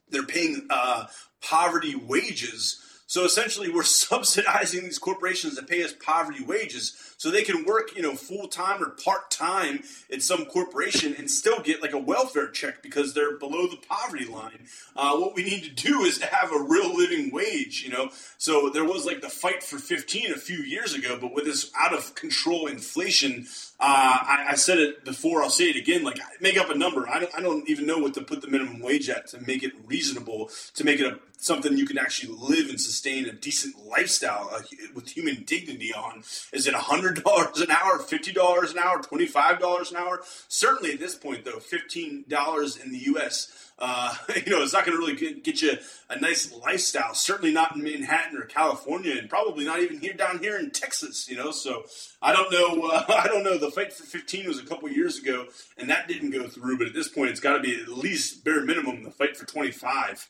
[0.09, 1.07] they're paying uh,
[1.41, 2.79] poverty wages
[3.13, 7.95] so essentially, we're subsidizing these corporations that pay us poverty wages so they can work,
[7.95, 11.97] you know, full time or part time in some corporation and still get like a
[11.97, 14.67] welfare check because they're below the poverty line.
[14.93, 18.09] Uh, what we need to do is to have a real living wage, you know.
[18.37, 21.71] So there was like the fight for 15 a few years ago, but with this
[21.79, 23.47] out of control inflation,
[23.79, 25.43] uh, I, I, said it before.
[25.43, 26.03] I'll say it again.
[26.03, 27.07] Like make up a number.
[27.09, 29.63] I don't, I don't even know what to put the minimum wage at to make
[29.63, 33.75] it reasonable, to make it a, something you can actually live and sustain a decent
[33.85, 34.61] lifestyle uh,
[34.95, 36.23] with human dignity on.
[36.53, 40.21] Is it hundred dollars an hour, fifty dollars an hour, twenty five dollars an hour?
[40.47, 44.85] Certainly at this point, though, fifteen dollars in the U.S uh, you know, it's not
[44.85, 45.73] going to really get, get, you
[46.09, 47.13] a nice lifestyle.
[47.13, 51.29] Certainly not in Manhattan or California, and probably not even here down here in Texas.
[51.29, 51.83] You know, so
[52.21, 52.87] I don't know.
[52.87, 53.57] Uh, I don't know.
[53.57, 55.47] The fight for 15 was a couple years ago,
[55.77, 56.77] and that didn't go through.
[56.77, 59.45] But at this point, it's got to be at least bare minimum the fight for
[59.45, 60.29] 25.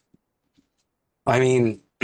[1.25, 1.81] I mean,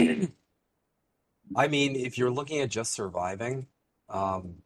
[1.55, 3.67] I mean, if you're looking at just surviving,
[4.07, 4.57] um,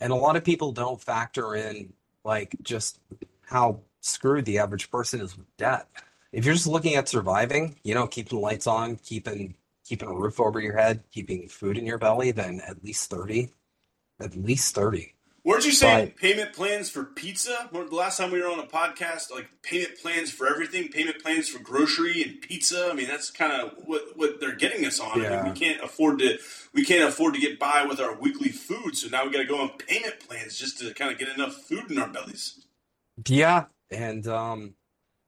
[0.00, 1.92] and a lot of people don't factor in
[2.24, 2.98] like just
[3.46, 5.88] how screwed the average person is with debt
[6.36, 9.54] if you're just looking at surviving, you know, keeping the lights on, keeping
[9.86, 13.50] keeping a roof over your head, keeping food in your belly, then at least 30.
[14.20, 15.14] At least 30.
[15.46, 17.68] Weren't you saying but, payment plans for pizza?
[17.72, 21.48] The last time we were on a podcast, like payment plans for everything, payment plans
[21.48, 22.88] for grocery and pizza.
[22.90, 25.22] I mean, that's kind of what what they're getting us on.
[25.22, 25.38] Yeah.
[25.38, 26.38] I mean, we can't afford to
[26.74, 29.44] we can't afford to get by with our weekly food, so now we got to
[29.44, 32.66] go on payment plans just to kind of get enough food in our bellies.
[33.28, 34.74] Yeah, and um,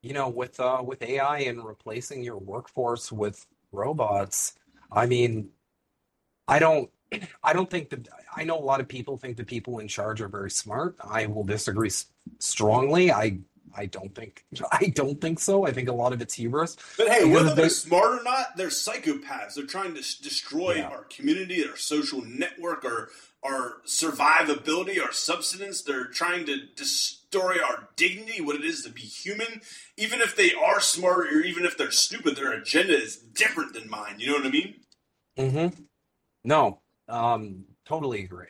[0.03, 4.55] you know, with uh, with AI and replacing your workforce with robots,
[4.91, 5.51] I mean,
[6.49, 6.91] I don't,
[7.43, 10.21] I don't think that I know a lot of people think the people in charge
[10.21, 10.97] are very smart.
[11.01, 11.91] I will disagree
[12.39, 13.11] strongly.
[13.11, 13.39] I
[13.77, 15.67] I don't think I don't think so.
[15.67, 16.77] I think a lot of it's hubris.
[16.97, 19.55] But hey, whether they're smart or not, they're psychopaths.
[19.55, 20.89] They're trying to destroy yeah.
[20.89, 23.09] our community, our social network, our
[23.45, 25.83] our survivability, our subsistence.
[25.83, 29.61] They're trying to destroy our dignity, what it is to be human.
[29.97, 33.89] Even if they are smart or even if they're stupid, their agenda is different than
[33.89, 34.17] mine.
[34.19, 34.75] You know what I mean?
[35.39, 35.83] Mm-hmm.
[36.45, 38.47] No, um, totally agree.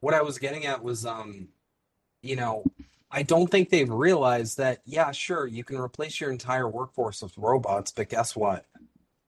[0.00, 1.48] What I was getting at was, um,
[2.22, 2.64] you know,
[3.10, 7.38] I don't think they've realized that, yeah, sure, you can replace your entire workforce with
[7.38, 8.66] robots, but guess what?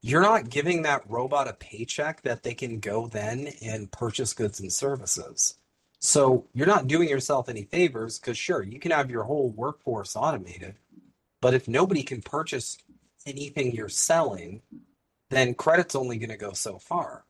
[0.03, 4.61] You're not giving that robot a paycheck that they can go then and purchase goods
[4.61, 5.59] and services.
[6.01, 10.15] So you're not doing yourself any favors because, sure, you can have your whole workforce
[10.15, 10.77] automated,
[11.41, 12.79] but if nobody can purchase
[13.25, 14.63] anything you're selling,
[15.31, 17.25] then credit's only going to go so far.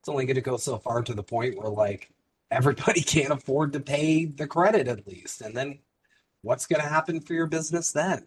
[0.00, 2.10] It's only going to go so far to the point where, like,
[2.50, 5.40] everybody can't afford to pay the credit at least.
[5.42, 5.80] And then
[6.42, 8.26] what's going to happen for your business then?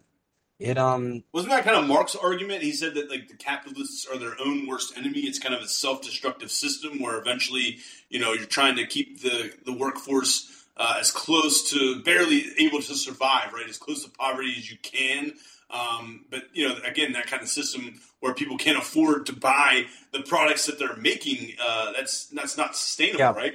[0.60, 2.62] It, um, Wasn't that kind of Marx's argument?
[2.62, 5.20] He said that like the capitalists are their own worst enemy.
[5.20, 9.52] It's kind of a self-destructive system where eventually, you know, you're trying to keep the
[9.66, 13.68] the workforce uh, as close to barely able to survive, right?
[13.68, 15.32] As close to poverty as you can.
[15.70, 19.86] Um, but you know, again, that kind of system where people can't afford to buy
[20.12, 23.32] the products that they're making, uh, that's that's not sustainable, Yeah.
[23.32, 23.54] right?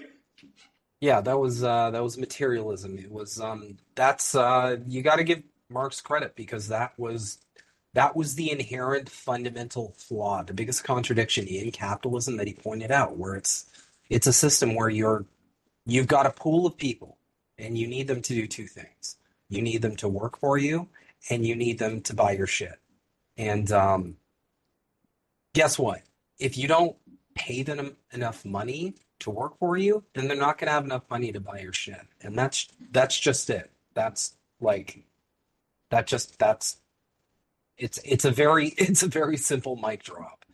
[1.01, 2.97] Yeah, that was uh that was materialism.
[2.97, 7.39] It was um that's uh you got to give Marx credit because that was
[7.93, 13.18] that was the inherent fundamental flaw, the biggest contradiction in capitalism that he pointed out,
[13.18, 13.66] where it's
[14.10, 15.26] it's a system where you're
[15.86, 17.18] you've got a pool of people
[17.57, 19.18] and you need them to do two things.
[19.49, 20.88] You need them to work for you
[21.30, 22.80] and you need them to buy your shit.
[23.38, 24.17] And um
[25.53, 26.01] guess what?
[26.38, 26.95] If you don't
[27.36, 31.09] pay them enough money to work for you, then they're not going to have enough
[31.09, 32.01] money to buy your shit.
[32.22, 33.72] And that's that's just it.
[33.93, 35.03] That's like
[35.89, 36.78] that just that's
[37.78, 40.45] it's it's a very it's a very simple mic drop.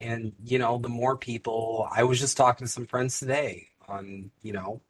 [0.00, 4.30] And you know, the more people, I was just talking to some friends today on,
[4.42, 4.80] you know,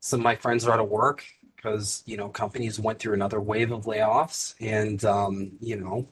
[0.00, 1.24] some of my friends are out of work
[1.62, 6.08] because, you know, companies went through another wave of layoffs and um, you know,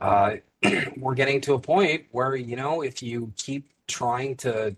[0.00, 0.36] uh
[0.96, 4.76] we're getting to a point where, you know, if you keep trying to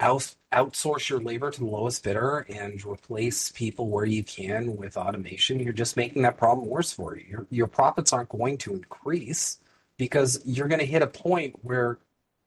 [0.00, 4.96] out, outsource your labor to the lowest bidder and replace people where you can with
[4.96, 7.24] automation, you're just making that problem worse for you.
[7.28, 9.58] Your, your profits aren't going to increase
[9.98, 11.98] because you're going to hit a point where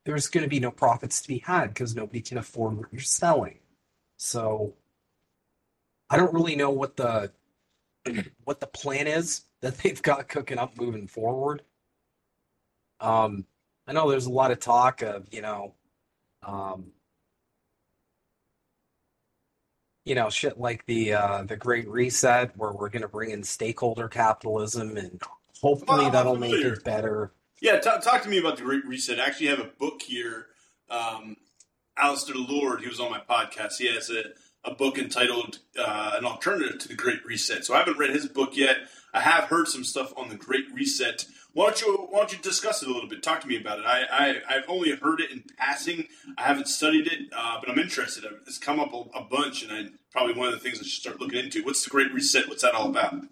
[0.05, 3.01] there's going to be no profits to be had because nobody can afford what you're
[3.01, 3.59] selling.
[4.17, 4.73] So
[6.09, 7.31] I don't really know what the
[8.45, 11.61] what the plan is that they've got cooking up moving forward.
[12.99, 13.45] Um,
[13.87, 15.75] I know there's a lot of talk of, you know,
[16.43, 16.91] um,
[20.03, 23.43] you know, shit like the uh, the Great Reset, where we're going to bring in
[23.43, 25.21] stakeholder capitalism, and
[25.61, 27.31] hopefully Well, that'll I'm make it better.
[27.61, 29.19] Yeah, talk, talk to me about the Great Reset.
[29.19, 30.47] I actually have a book here.
[30.89, 31.35] Um,
[31.97, 33.77] Alistair Lord, he was on my podcast.
[33.79, 34.23] He has a,
[34.63, 37.65] a book entitled uh, An Alternative to the Great Reset.
[37.65, 38.77] So I haven't read his book yet.
[39.13, 41.25] I have heard some stuff on the Great Reset.
[41.53, 43.23] Why don't you Why don't you discuss it a little bit?
[43.23, 43.85] Talk to me about it.
[43.85, 46.07] I, I I've only heard it in passing.
[46.37, 48.25] I haven't studied it, uh, but I'm interested.
[48.45, 51.01] It's come up a, a bunch, and I probably one of the things I should
[51.01, 51.63] start looking into.
[51.63, 52.47] What's the Great Reset?
[52.47, 53.23] What's that all about?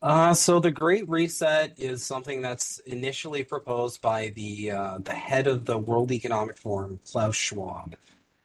[0.00, 5.46] Uh, so the Great Reset is something that's initially proposed by the uh, the head
[5.46, 7.94] of the World Economic Forum, Klaus Schwab,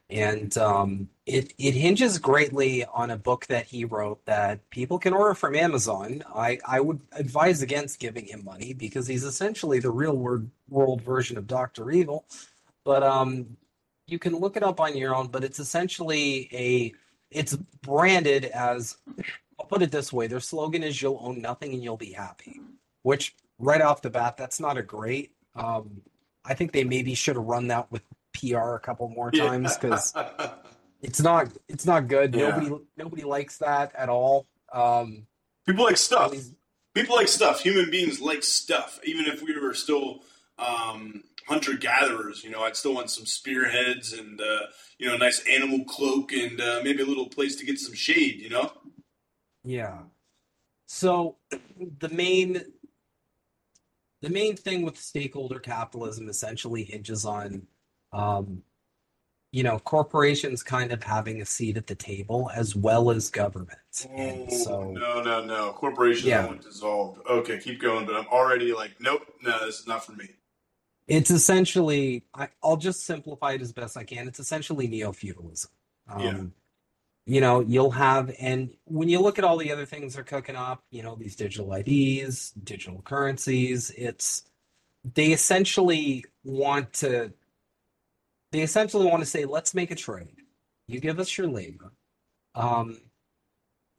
[0.09, 5.13] and um, it it hinges greatly on a book that he wrote that people can
[5.13, 6.23] order from Amazon.
[6.33, 11.01] I I would advise against giving him money because he's essentially the real world world
[11.01, 12.25] version of Doctor Evil,
[12.85, 13.57] but um,
[14.07, 15.27] you can look it up on your own.
[15.27, 16.93] But it's essentially a
[17.29, 18.97] it's branded as
[19.59, 22.61] I'll put it this way: their slogan is "You'll own nothing and you'll be happy,"
[23.03, 25.31] which right off the bat, that's not a great.
[25.55, 26.01] Um,
[26.45, 28.03] I think they maybe should have run that with
[28.39, 30.13] PR a couple more times because
[31.01, 32.35] it's not it's not good.
[32.35, 32.49] Yeah.
[32.49, 34.45] Nobody nobody likes that at all.
[34.71, 35.27] Um,
[35.65, 36.33] people like stuff.
[36.93, 37.61] People like stuff.
[37.61, 38.99] Human beings like stuff.
[39.03, 40.21] Even if we were still
[40.57, 44.67] um, hunter gatherers, you know, I'd still want some spearheads and uh,
[44.97, 47.93] you know, a nice animal cloak and uh, maybe a little place to get some
[47.93, 48.39] shade.
[48.39, 48.71] You know.
[49.63, 49.99] Yeah.
[50.87, 51.37] So
[51.99, 52.61] the main
[54.21, 57.67] the main thing with stakeholder capitalism essentially hinges on
[58.13, 58.63] um,
[59.51, 63.79] you know, corporations kind of having a seat at the table as well as government.
[64.13, 65.71] And so no, no, no.
[65.73, 66.53] Corporations Yeah.
[66.61, 67.21] dissolved.
[67.27, 68.05] Okay, keep going.
[68.05, 70.29] But I'm already like, nope, no, this is not for me.
[71.07, 74.27] it's essentially I, I'll just simplify it as best I can.
[74.27, 75.71] It's essentially neo-feudalism.
[76.09, 76.43] Um, Yeah.
[77.29, 80.55] You know, you'll have, and when you look at all the other things they're cooking
[80.55, 84.43] up, you know, these digital IDs, digital currencies, it's
[85.13, 87.33] they essentially want to
[88.51, 90.35] they essentially want to say, let's make a trade.
[90.87, 91.91] You give us your labor,
[92.55, 92.97] um,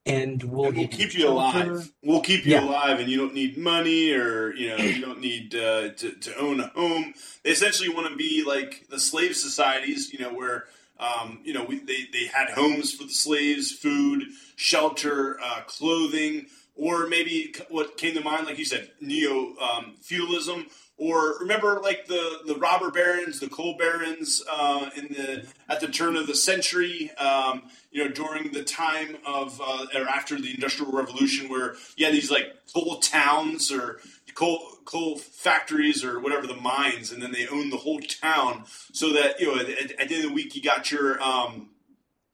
[0.06, 1.92] and we'll and we'll keep you alive.
[2.02, 2.64] We'll keep you Yeah.
[2.64, 6.36] alive, and you don't need money, or you know, you don't need uh, to to
[6.38, 7.12] own a home.
[7.44, 10.64] They essentially want to be like the slave societies, you know, where
[10.98, 14.24] um, you know we, they they had homes for the slaves, food,
[14.56, 16.46] shelter, uh, clothing,
[16.78, 20.66] or maybe what came to mind, like you said, neo um, feudalism.
[20.96, 25.86] Or remember, like the, the robber barons, the coal barons, uh, in the at the
[25.86, 30.52] turn of the century, um, you know, during the time of uh, or after the
[30.54, 34.00] Industrial Revolution, where you had these like coal towns or
[34.34, 39.12] coal coal factories or whatever the mines, and then they owned the whole town, so
[39.12, 41.68] that you know at, at the end of the week you got your um,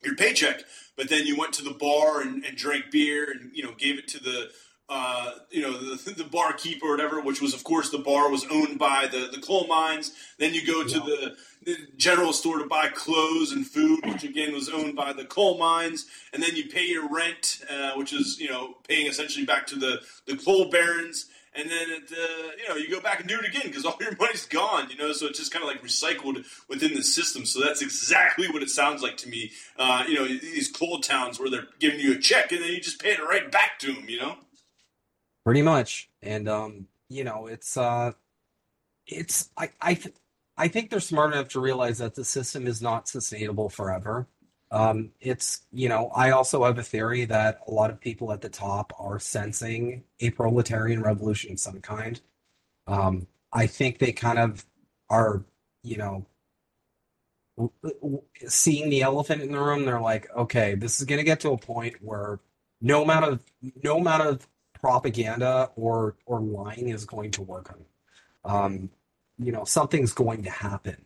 [0.05, 0.63] your paycheck,
[0.97, 3.99] but then you went to the bar and, and drank beer and you know gave
[3.99, 4.51] it to the
[4.89, 8.45] uh, you know the, the barkeeper or whatever, which was of course the bar was
[8.51, 10.13] owned by the, the coal mines.
[10.39, 11.05] Then you go to Yeah.
[11.05, 15.25] the, the general store to buy clothes and food, which again was owned by the
[15.25, 16.07] coal mines.
[16.35, 19.77] And then you pay your rent, uh, which is you know paying essentially back to
[19.77, 21.27] the the coal barons.
[21.57, 23.97] And then it, uh, you know you go back and do it again because all
[24.01, 24.91] your money's gone.
[24.91, 27.47] You know, so it's just kind of like recycled within the system.
[27.47, 29.53] So that's exactly what it sounds like to me.
[29.79, 32.81] Uh, you know, these coal towns where they're giving you a check and then you
[32.81, 34.09] just pay it right back to them.
[34.09, 34.37] You know.
[35.45, 36.09] Pretty much.
[36.23, 38.13] And um, you know, it's uh
[39.07, 40.15] it's I I th
[40.57, 44.29] I think they're smart enough to realize that the system is not sustainable forever.
[44.75, 48.43] Um, it's, you know, I also have a theory that a lot of people at
[48.43, 52.21] the top are sensing a proletarian revolution of some kind.
[52.87, 54.67] Um, I think they kind of
[55.11, 55.45] are,
[55.85, 56.27] you know,
[58.49, 59.85] seeing the elephant in the room.
[59.85, 62.41] They're like, okay, this is going to get to a point where
[62.81, 63.41] no amount of
[63.83, 67.87] no amount of propaganda or or lying is going to work on it.
[68.45, 68.91] Um,
[69.39, 71.05] you know, something's going to happen.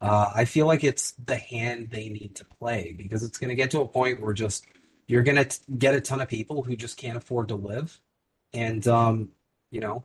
[0.00, 3.56] Uh, I feel like it's the hand they need to play because it's going to
[3.56, 4.64] get to a point where just
[5.08, 7.98] you're going to get a ton of people who just can't afford to live,
[8.52, 9.30] and um,
[9.70, 10.04] you know,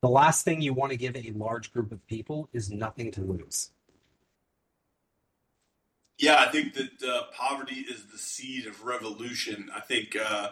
[0.00, 3.20] the last thing you want to give a large group of people is nothing to
[3.20, 3.70] lose.
[6.18, 9.70] Yeah, I think that uh, poverty is the seed of revolution.
[9.74, 10.48] I think uh,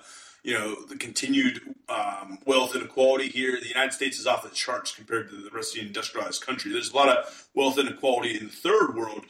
[0.47, 3.59] you know the continued um, wealth inequality here.
[3.61, 6.73] The United States is off the charts compared to the rest of the industrialized country.
[6.73, 9.25] There's a lot of wealth inequality in the third world,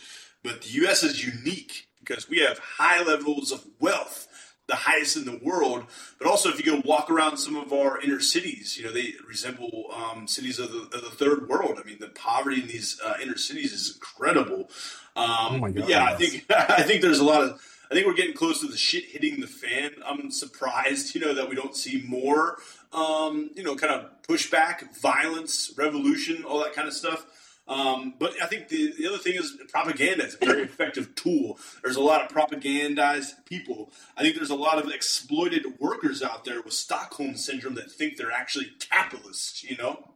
[0.45, 1.03] but the U.S.
[1.03, 4.29] is unique because we have high levels of wealth,
[4.69, 5.87] the highest in the world.
[6.19, 9.15] But also, if you go walk around some of our inner cities, you know they
[9.27, 11.81] resemble um, cities of the, of the third world.
[11.83, 14.69] I mean, the poverty in these uh, inner cities is incredible.
[15.17, 17.73] Um, Oh my God, yeah, I think I think there's a lot of.
[17.91, 19.93] I think we're getting close to the shit hitting the fan.
[20.05, 22.57] I'm surprised, you know, that we don't see more,
[22.93, 27.27] um, you know, kind of pushback, violence, revolution, all that kind of stuff.
[27.69, 31.59] Um, but I think the, the other thing is propaganda is a very effective tool.
[31.83, 33.91] There's a lot of propagandized people.
[34.17, 38.17] I think there's a lot of exploited workers out there with Stockholm syndrome that think
[38.17, 40.13] they're actually capitalists, you know?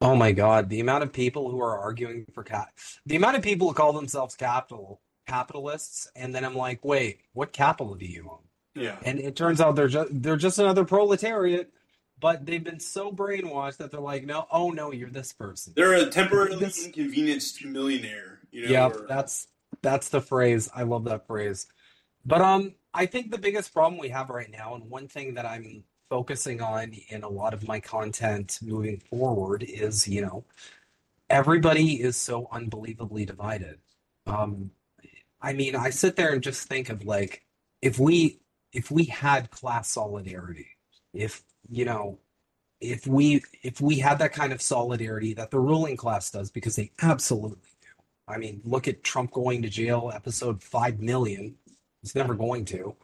[0.00, 2.68] Oh my God, the amount of people who are arguing for cap,
[3.04, 7.52] the amount of people who call themselves capital capitalists, and then I'm like, wait, what
[7.52, 8.38] capital do you own?
[8.74, 8.96] Yeah.
[9.04, 11.70] And it turns out they're just they're just another proletariat,
[12.20, 15.72] but they've been so brainwashed that they're like, no, oh no, you're this person.
[15.76, 18.70] They're a temporarily This- inconvenienced millionaire, you know?
[18.70, 19.48] Yeah, or- that's
[19.82, 20.68] that's the phrase.
[20.74, 21.66] I love that phrase.
[22.24, 25.46] But um, I think the biggest problem we have right now, and one thing that
[25.46, 30.44] I'm focusing on in a lot of my content moving forward is, you know,
[31.30, 33.78] everybody is so unbelievably divided.
[34.26, 34.70] Um,
[35.40, 37.44] I mean, I sit there and just think of like
[37.80, 38.40] if we
[38.72, 40.68] if we had class solidarity,
[41.12, 42.18] if you know,
[42.80, 46.76] if we if we had that kind of solidarity that the ruling class does, because
[46.76, 47.88] they absolutely do.
[48.26, 51.56] I mean, look at Trump going to jail, episode five million.
[52.02, 52.96] He's never going to.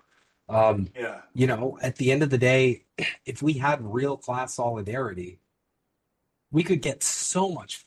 [0.49, 1.23] Um, yeah.
[1.33, 2.85] you know, at the end of the day,
[3.27, 5.39] if we had real class solidarity,
[6.51, 7.85] we could get so much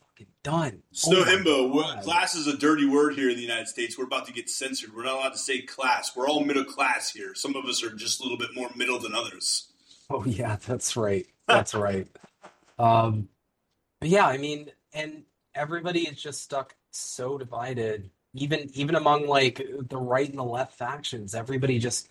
[0.48, 0.82] done.
[0.94, 2.04] Snow Oh Himbo, God.
[2.04, 3.98] class is a dirty word here in the United States.
[3.98, 4.96] We're about to get censored.
[4.96, 6.16] We're not allowed to say class.
[6.16, 7.36] We're all middle class here.
[7.36, 9.70] Some of us are just a little bit more middle than others.
[10.10, 11.28] Oh yeah, that's right.
[11.48, 12.08] That's right.
[12.80, 13.28] Um,
[14.00, 15.24] but yeah, I mean, and
[15.56, 20.78] everybody is just stuck so divided, even even among like the right and the left
[20.78, 21.34] factions.
[21.34, 22.08] Everybody just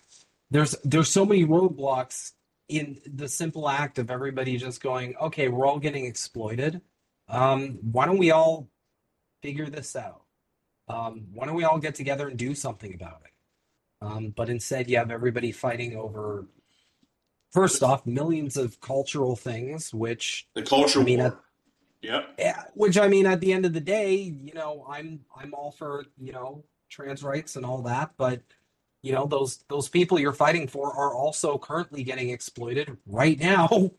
[0.51, 2.33] there's there's so many roadblocks
[2.67, 6.81] in the simple act of everybody just going, okay, we're all getting exploited.
[7.29, 8.69] Um, why don't we all
[9.41, 10.21] figure this out?
[10.87, 13.31] Um, why don't we all get together and do something about it?
[14.05, 16.47] Um, but instead, you have everybody fighting over
[17.53, 21.27] First off, millions of cultural things, which, The culture I mean, war.
[21.27, 21.37] at-
[22.03, 22.35] Yep.
[22.37, 25.71] yeah, which I mean, at the end of the day, you know, I'm I'm all
[25.71, 28.41] for, you know, trans rights and all that, but
[29.01, 33.89] you know those those people you're fighting for are also currently getting exploited right now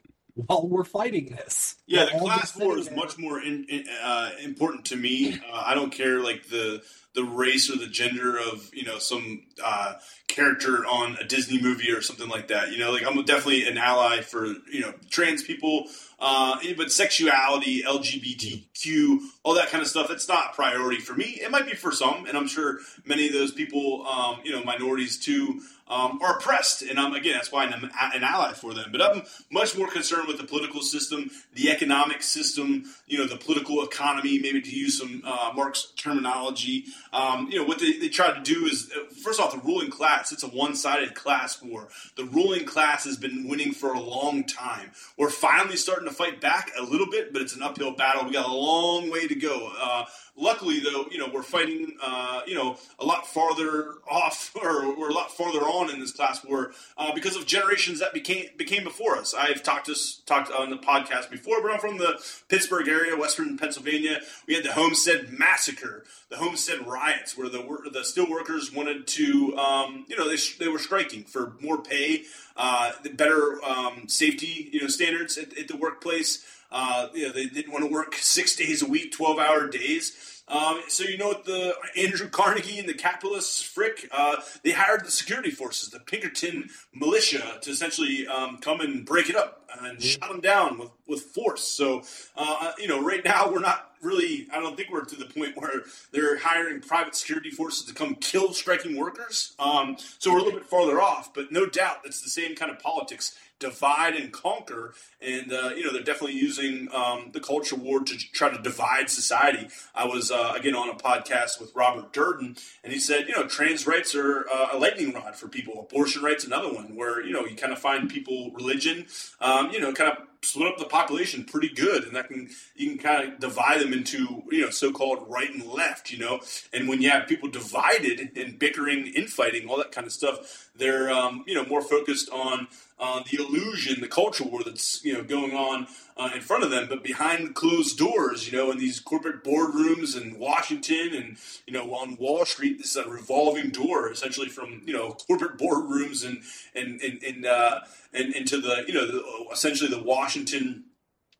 [0.47, 1.77] while we're fighting this.
[1.87, 2.97] Yeah, the class war is there.
[2.97, 5.35] much more in, in, uh, important to me.
[5.35, 6.83] Uh, I don't care like the
[7.15, 9.95] the race or the gender of you know some uh,
[10.29, 12.71] character on a Disney movie or something like that.
[12.71, 15.87] You know, like I'm definitely an ally for you know trans people,
[16.21, 20.09] uh, but sexuality, LGBTQ, all that kind of stuff.
[20.09, 21.39] That's not a priority for me.
[21.41, 24.63] It might be for some, and I'm sure many of those people, um, you know,
[24.63, 25.61] minorities too.
[25.89, 28.91] Um, are oppressed, and I'm again that's why I'm an ally for them.
[28.93, 33.37] But I'm much more concerned with the political system, the economic system, you know, the
[33.37, 34.39] political economy.
[34.39, 38.41] Maybe to use some uh, Marx terminology, um, you know, what they, they try to
[38.43, 40.33] do is uh, first off the ruling class.
[40.33, 41.89] It's a one-sided class war.
[42.17, 44.91] The ruling class has been winning for a long time.
[45.17, 48.25] We're finally starting to fight back a little bit, but it's an uphill battle.
[48.27, 49.73] We got a long way to go.
[49.81, 50.05] Uh,
[50.39, 55.11] luckily, though, you know, we're fighting, uh, you know, a lot farther off, or we're
[55.11, 58.85] a lot farther on in this class war uh, because of generations that became became
[58.85, 59.35] before us.
[59.35, 63.59] I've talked this talked on the podcast before, but I'm from the Pittsburgh area, Western
[63.59, 64.21] Pennsylvania.
[64.47, 69.57] We had the Homestead Massacre, the Homestead riots, where the the steel workers wanted to,
[69.57, 72.25] um, you know, they they were striking for more pay,
[72.57, 76.45] uh, better um, safety, you know, standards at, at the workplace.
[76.71, 80.39] Uh, you know, they didn't want to work six days a week, twelve hour days.
[80.49, 85.05] Um, so you know what the Andrew Carnegie and the capitalists, Frick, uh, they hired
[85.05, 90.03] the security forces, the Pinkerton militia, to essentially um, come and break it up and
[90.03, 91.65] shut them down with, with force.
[91.69, 92.03] So
[92.37, 94.49] uh, you know, right now we're not really.
[94.53, 98.15] I don't think we're to the point where they're hiring private security forces to come
[98.15, 99.55] kill striking workers.
[99.59, 102.71] Um, so we're a little bit farther off, but no doubt it's the same kind
[102.71, 104.95] of politics divide and conquer.
[105.21, 109.11] And uh, you know they're definitely using um, the culture war to try to divide
[109.11, 109.69] society.
[109.95, 113.47] I was uh, again on a podcast with Robert Durden, and he said, you know,
[113.47, 115.81] trans rights are uh, a lightning rod for people.
[115.81, 119.07] Abortion rights another one, where you know you kind of find people religion,
[119.41, 122.91] um, you know, kind of split up the population pretty good, and that can you
[122.91, 126.41] can kind of divide them into you know so-called right and left, you know.
[126.73, 131.11] And when you have people divided and bickering, infighting, all that kind of stuff, they're
[131.11, 132.69] um, you know more focused on
[133.01, 135.87] uh, the illusion, the culture war that's you know going on
[136.17, 140.21] uh, in front of them, but behind closed doors, you know, in these corporate boardrooms
[140.21, 141.37] in Washington and
[141.67, 145.59] you know on Wall Street, this is a revolving door, essentially from you know corporate
[145.59, 146.43] boardrooms and
[146.75, 147.81] and and and, uh,
[148.13, 149.23] and into the you know the,
[149.53, 150.85] essentially the Washington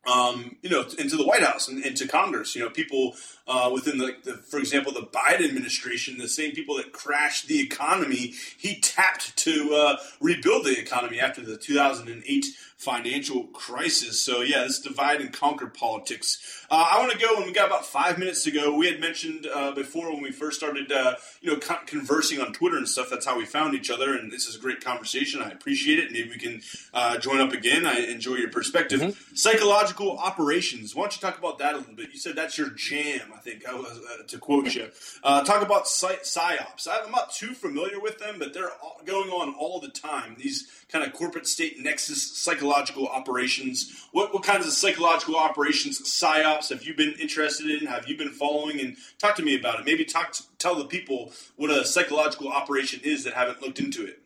[0.07, 2.55] um, you know, into the White House and, and to Congress.
[2.55, 3.15] You know, people
[3.47, 7.61] uh, within the, the, for example, the Biden administration, the same people that crashed the
[7.61, 12.47] economy, he tapped to uh, rebuild the economy after the 2008
[12.79, 14.23] financial crisis.
[14.23, 16.65] So yeah, this divide and conquer politics.
[16.71, 18.77] Uh, I want to go, and we got about five minutes to go.
[18.77, 22.53] We had mentioned uh, before when we first started, uh, you know, con- conversing on
[22.53, 23.11] Twitter and stuff.
[23.11, 25.43] That's how we found each other, and this is a great conversation.
[25.43, 26.13] I appreciate it.
[26.13, 26.63] Maybe we can
[26.95, 27.85] uh, join up again.
[27.85, 29.29] I enjoy your perspective.
[29.35, 30.95] Psychological operations.
[30.95, 32.11] Why don't you talk about that a little bit?
[32.13, 33.33] You said that's your jam.
[33.35, 34.89] I think I was, uh, to quote you.
[35.25, 36.87] Uh, talk about psy- psyops.
[36.89, 40.37] I'm not too familiar with them, but they're all going on all the time.
[40.39, 44.07] These kind of corporate state nexus psychological operations.
[44.13, 47.87] What what kinds of psychological operations psyops have you been interested in?
[47.87, 48.81] Have you been following?
[48.81, 49.87] And talk to me about it.
[49.87, 54.07] Maybe talk to, tell the people what a psychological operation is that haven't looked into
[54.07, 54.21] it.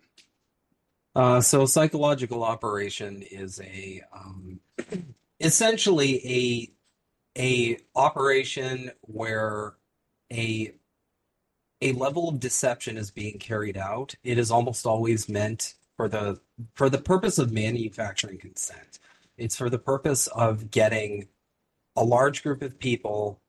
[1.15, 4.61] Uh, so psychological operation is a um,
[5.41, 6.73] essentially a
[7.39, 9.75] a operation where
[10.33, 10.75] a
[11.83, 14.15] a level of deception is being carried out.
[14.23, 16.41] It is almost always meant for the
[16.75, 18.99] for the purpose of manufacturing consent.
[19.37, 21.29] It's for the purpose of getting
[21.97, 23.41] a large group of people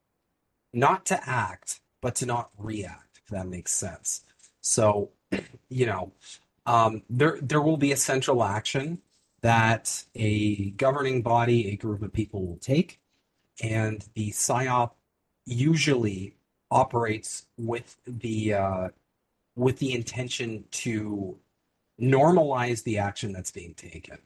[0.74, 4.24] not to act, but to not react, if that makes sense.
[4.62, 5.12] So,
[5.70, 6.12] you know,
[6.66, 9.00] um, there there will be a central action
[9.42, 13.00] that a governing body, a group of people will take,
[13.62, 14.92] and the psyop
[15.46, 16.36] usually
[16.72, 18.88] operates with the uh,
[19.56, 21.38] with the intention to
[22.12, 24.18] normalize the action that's being taken.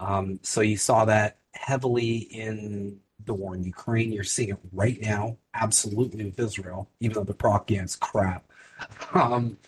[0.00, 4.12] Um, so you saw that heavily in the war in Ukraine.
[4.12, 8.44] You're seeing it right now, absolutely with Israel, even though the propaganda's crap.
[9.12, 9.58] Um,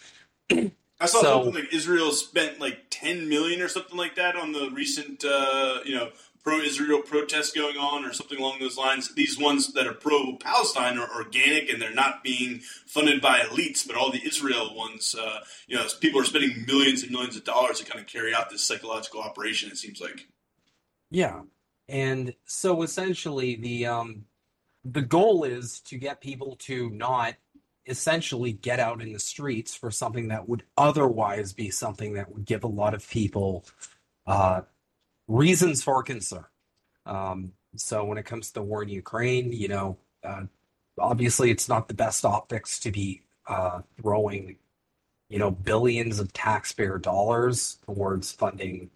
[0.50, 4.52] I saw So- something like Israel spent like 10 million or something like that on
[4.52, 6.10] the recent, uh, you know,
[6.42, 9.14] pro-Israel protests going on or something along those lines.
[9.14, 13.96] These ones that are pro-Palestine are organic and they're not being funded by elites, but
[13.96, 17.78] all the Israel ones, uh, you know, people are spending millions and millions of dollars
[17.78, 19.70] to kind of carry out this psychological operation.
[19.70, 20.26] It seems like.
[21.10, 21.42] Yeah.
[21.88, 24.24] And so essentially the um
[24.84, 27.34] the goal is to get people to not
[27.86, 32.44] essentially get out in the streets for something that would otherwise be something that would
[32.44, 33.64] give a lot of people
[34.26, 34.62] uh,
[35.32, 36.44] reasons for concern.
[37.06, 40.42] Um, so when it comes to the war in Ukraine, you know, uh,
[40.98, 44.56] obviously it's not the best optics to be uh, throwing,
[45.28, 48.90] you know, billions of taxpayer dollars towards funding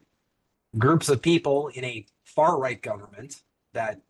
[0.78, 3.42] groups of people in a far right government
[3.72, 4.00] that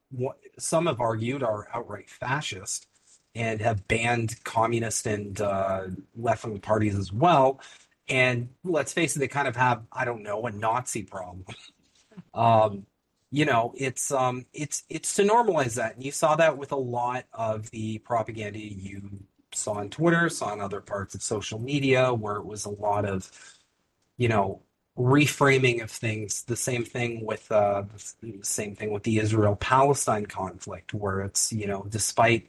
[0.58, 2.86] some have argued are outright fascist
[3.34, 5.84] and have banned communist and uh,
[6.16, 7.60] left wing parties as well.
[8.08, 11.44] And let's face it, they kind of have, I don't know, a Nazi problem.
[12.36, 12.86] um,
[13.32, 16.76] you know, it's um, it's it's to normalize that, and you saw that with a
[16.76, 19.02] lot of the propaganda you
[19.52, 23.04] saw on Twitter, saw on other parts of social media, where it was a lot
[23.04, 23.30] of,
[24.16, 24.62] you know,
[24.96, 26.44] reframing of things.
[26.44, 27.84] The same thing with uh,
[28.22, 32.48] the same thing with the Israel-Palestine conflict, where it's you know, despite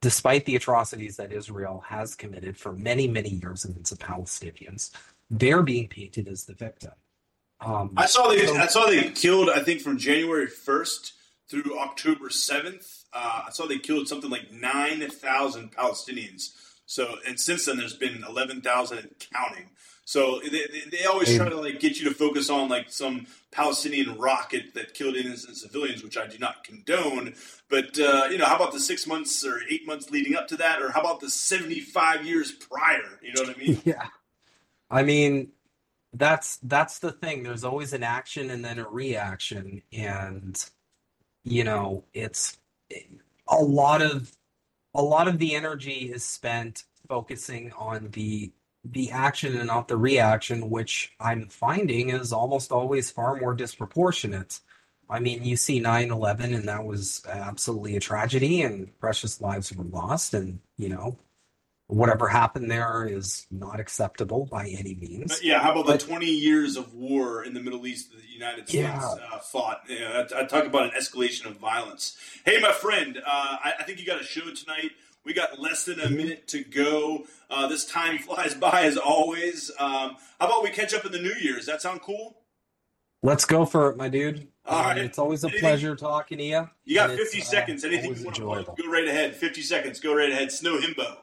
[0.00, 4.90] despite the atrocities that Israel has committed for many many years against the Palestinians,
[5.30, 6.92] they're being painted as the victim.
[7.60, 11.14] Um, I saw they so- I saw they killed I think from January first
[11.48, 13.04] through October seventh.
[13.12, 16.50] Uh, I saw they killed something like nine thousand Palestinians.
[16.86, 19.70] So and since then there's been eleven thousand counting.
[20.08, 23.26] So they, they, they always try to like get you to focus on like some
[23.50, 27.34] Palestinian rocket that killed innocent civilians, which I do not condone.
[27.68, 30.56] But uh, you know, how about the six months or eight months leading up to
[30.58, 33.18] that, or how about the seventy-five years prior?
[33.20, 33.80] You know what I mean?
[33.84, 34.06] Yeah.
[34.88, 35.48] I mean,
[36.18, 37.42] that's that's the thing.
[37.42, 40.64] There's always an action and then a reaction, and
[41.44, 42.58] you know, it's
[43.48, 44.32] a lot of
[44.94, 48.52] a lot of the energy is spent focusing on the
[48.84, 54.60] the action and not the reaction, which I'm finding is almost always far more disproportionate.
[55.08, 59.84] I mean, you see 9/11 and that was absolutely a tragedy and precious lives were
[59.84, 61.18] lost and, you know,
[61.88, 65.32] whatever happened there is not acceptable by any means.
[65.36, 68.28] But yeah, how about the 20 years of war in the Middle East that the
[68.28, 69.16] United States Yeah.
[69.32, 69.88] uh, fought?
[69.88, 72.16] Know, I, I talk about an escalation of violence.
[72.44, 74.90] Hey, my friend, uh, I, I think you got a show tonight.
[75.24, 77.24] We got less than a minute to go.
[77.50, 79.70] Uh, this time flies by as always.
[79.78, 81.66] Um, how about we catch up in the New Year's?
[81.66, 82.36] That sound cool?
[83.22, 84.48] Let's go for it, my dude.
[84.66, 84.98] All Um, right.
[84.98, 86.68] It's always a Anything- pleasure talking to you.
[86.84, 87.84] You got and it's, 50 uh, seconds.
[87.84, 88.74] Anything you want to enjoyable.
[88.74, 88.78] plug?
[88.78, 89.34] Go right ahead.
[89.34, 89.98] 50 seconds.
[90.00, 90.52] Go right ahead.
[90.52, 91.16] Snow Himbo.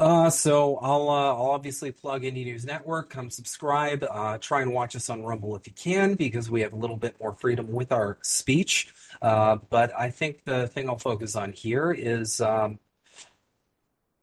[0.00, 3.10] Uh, so I'll uh, I'll obviously plug Indie News Network.
[3.10, 4.02] Come subscribe.
[4.10, 6.96] Uh, try and watch us on Rumble if you can, because we have a little
[6.96, 8.94] bit more freedom with our speech.
[9.20, 12.78] Uh, but I think the thing I'll focus on here is um,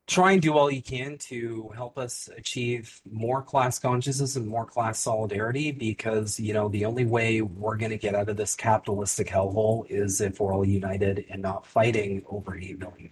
[0.08, 4.66] try and do all you can to help us achieve more class consciousness and more
[4.66, 5.72] class solidarity.
[5.72, 9.86] Because you know the only way we're going to get out of this capitalistic hellhole
[9.92, 13.12] is if we're all united and not fighting over eight million.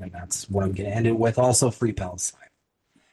[0.00, 1.38] And that's what I'm going to end it with.
[1.38, 2.40] Also, free Palestine.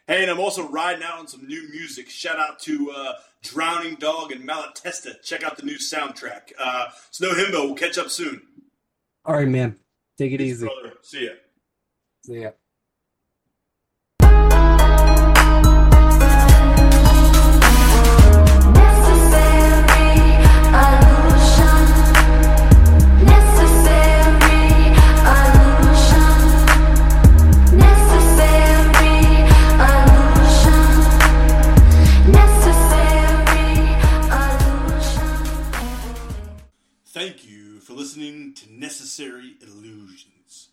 [0.07, 2.09] Hey, and I'm also riding out on some new music.
[2.09, 5.21] Shout out to uh, Drowning Dog and Malatesta.
[5.21, 6.51] Check out the new soundtrack.
[6.57, 7.65] Uh, Snow Himbo.
[7.65, 8.41] We'll catch up soon.
[9.25, 9.75] All right, man.
[10.17, 10.65] Take it Peace, easy.
[10.67, 10.95] brother.
[11.03, 11.31] See ya.
[12.25, 12.51] See ya.
[39.19, 40.69] Necessary Illusions.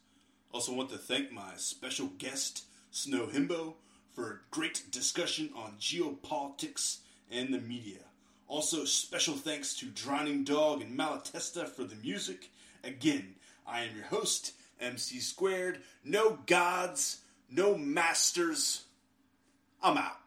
[0.52, 2.62] Also, want to thank my special guest,
[2.92, 3.74] Snow Himbo,
[4.14, 6.98] for a great discussion on geopolitics
[7.28, 8.02] and the media.
[8.46, 12.50] Also, special thanks to Drowning Dog and Malatesta for the music.
[12.84, 13.34] Again,
[13.66, 15.80] I am your host, MC Squared.
[16.04, 18.84] No gods, no masters.
[19.82, 20.20] I'm out.